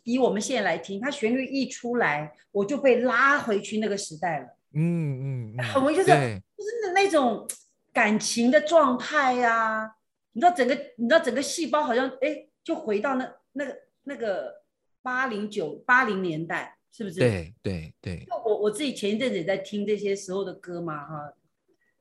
[0.03, 4.57] 以我们现在来听，它旋律一出来，我就被拉回去那个时代了。
[4.73, 7.47] 嗯嗯， 很容易就是就是那种
[7.91, 9.95] 感情的状态呀，
[10.33, 14.63] 你知道整个你知道整个细胞好像哎就回到那那个那个
[15.01, 17.19] 八零九八零年代，是不是？
[17.19, 18.27] 对对对。
[18.45, 21.33] 我我自己前一阵子也在听这些时候的歌嘛哈，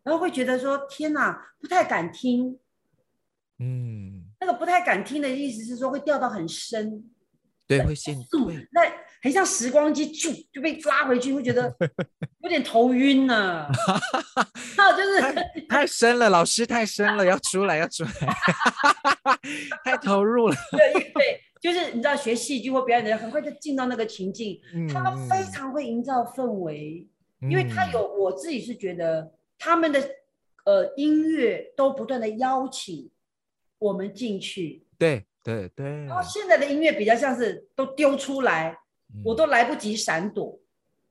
[0.03, 2.59] 然后会觉得说天哪，不太敢听。
[3.59, 7.12] 嗯，那个不太敢听的意思是说会掉到很深。
[7.79, 8.83] 对，会陷对，那
[9.23, 11.73] 很像时光机，就就被抓回去，会觉得
[12.43, 13.67] 有点头晕呢。
[14.77, 18.11] 那就是太深了，老师太深了，要出来，要出来，
[19.85, 20.57] 太投入了。
[20.73, 24.61] 对对，就是你知道，学戏剧或表演的人，很快就进到那个情境，
[24.93, 27.07] 他们非常会营造氛围，
[27.43, 30.01] 因为他有，我自己是觉得他们的
[30.65, 33.09] 呃音乐都不断的邀请
[33.79, 34.85] 我们进去。
[34.99, 35.27] 对。
[35.43, 38.77] 对对，然后现在的音乐比较像是都丢出来，
[39.25, 40.59] 我都来不及闪躲，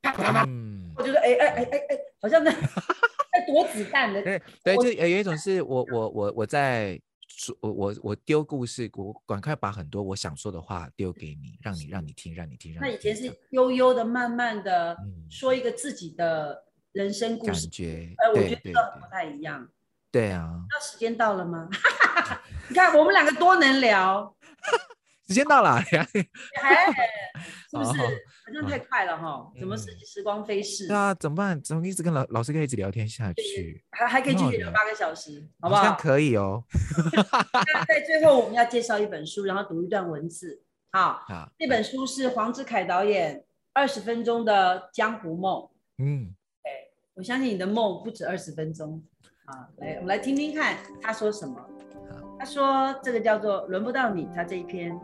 [0.01, 0.47] 啪啪啪，
[0.95, 2.51] 我觉得哎哎哎哎哎，好像在
[3.31, 4.21] 在躲子弹的。
[4.21, 12.75] 对对，就有有一种是我我我我在说，我我我丢故事，我赶快把很多我想说的话丢给你，让你让你听，让你听。
[12.79, 14.97] 那以前是悠悠的、慢慢的
[15.29, 19.67] 说一个自己的人生故事，感觉，哎，我觉得不太一样。
[20.11, 21.69] 对啊，那时间到了吗？
[22.67, 24.35] 你看我们两个多能聊，
[25.27, 26.07] 时间到了，还是
[27.71, 27.97] 不是？
[28.43, 30.87] 好像太快了哈，怎么时时光飞逝？
[30.87, 31.61] 对啊，怎么办？
[31.61, 33.81] 怎么一直跟老老师可以一直聊天下去？
[33.91, 35.95] 还还可以继续聊八个小时，好不好？
[35.97, 36.61] 可以哦。
[37.53, 40.61] 那在最后我们要介绍一本书，然后读一段文字。
[40.91, 41.25] 好，
[41.57, 45.69] 这本书是黄志凯导演二十分钟的江湖梦。
[45.99, 46.71] 嗯，哎，
[47.13, 49.01] 我相信你的梦不止二十分钟。
[49.51, 51.55] 啊，来，我们来听听看他说什么。
[52.39, 54.29] 他说这个叫做轮不到你。
[54.33, 54.97] 他这一篇，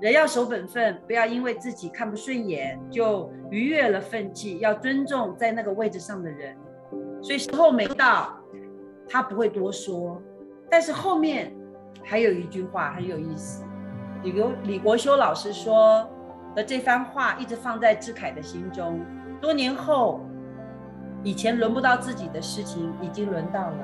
[0.00, 6.56] 人要守本分，不要因为自己看不顺眼就逾越了分际，要尊重在那个位置上的人。
[7.22, 8.34] 所以时候没到，
[9.08, 10.20] 他不会多说。
[10.70, 11.54] 但是后面
[12.02, 13.62] 还有一句话很有意思，
[14.22, 16.08] 李国李国修老师说
[16.54, 19.04] 的这番话一直放在志凯的心中。
[19.38, 20.22] 多年后。
[21.26, 23.78] 以前轮不到自己的事情，已经轮到了。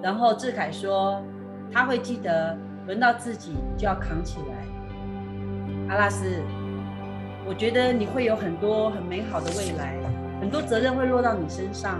[0.00, 1.20] 然后志凯说，
[1.72, 4.54] 他会记得轮到自己就要扛起来。
[5.88, 6.40] 阿拉斯，
[7.44, 9.96] 我觉得你会有很多很美好的未来，
[10.40, 11.98] 很多责任会落到你身上。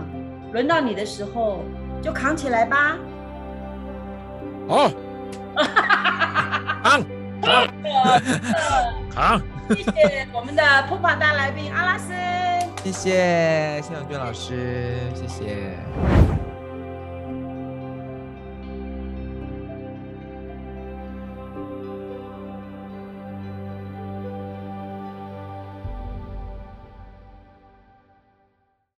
[0.53, 1.59] 轮到你的时候，
[2.01, 2.95] 就扛起来吧。
[4.65, 4.89] 好，
[6.83, 7.03] 扛，
[7.41, 7.67] 扛，
[9.13, 9.41] 扛。
[9.75, 12.13] 谢谢我们的普帕大来宾阿拉斯。
[12.91, 16.46] 谢谢谢永俊老师，谢谢。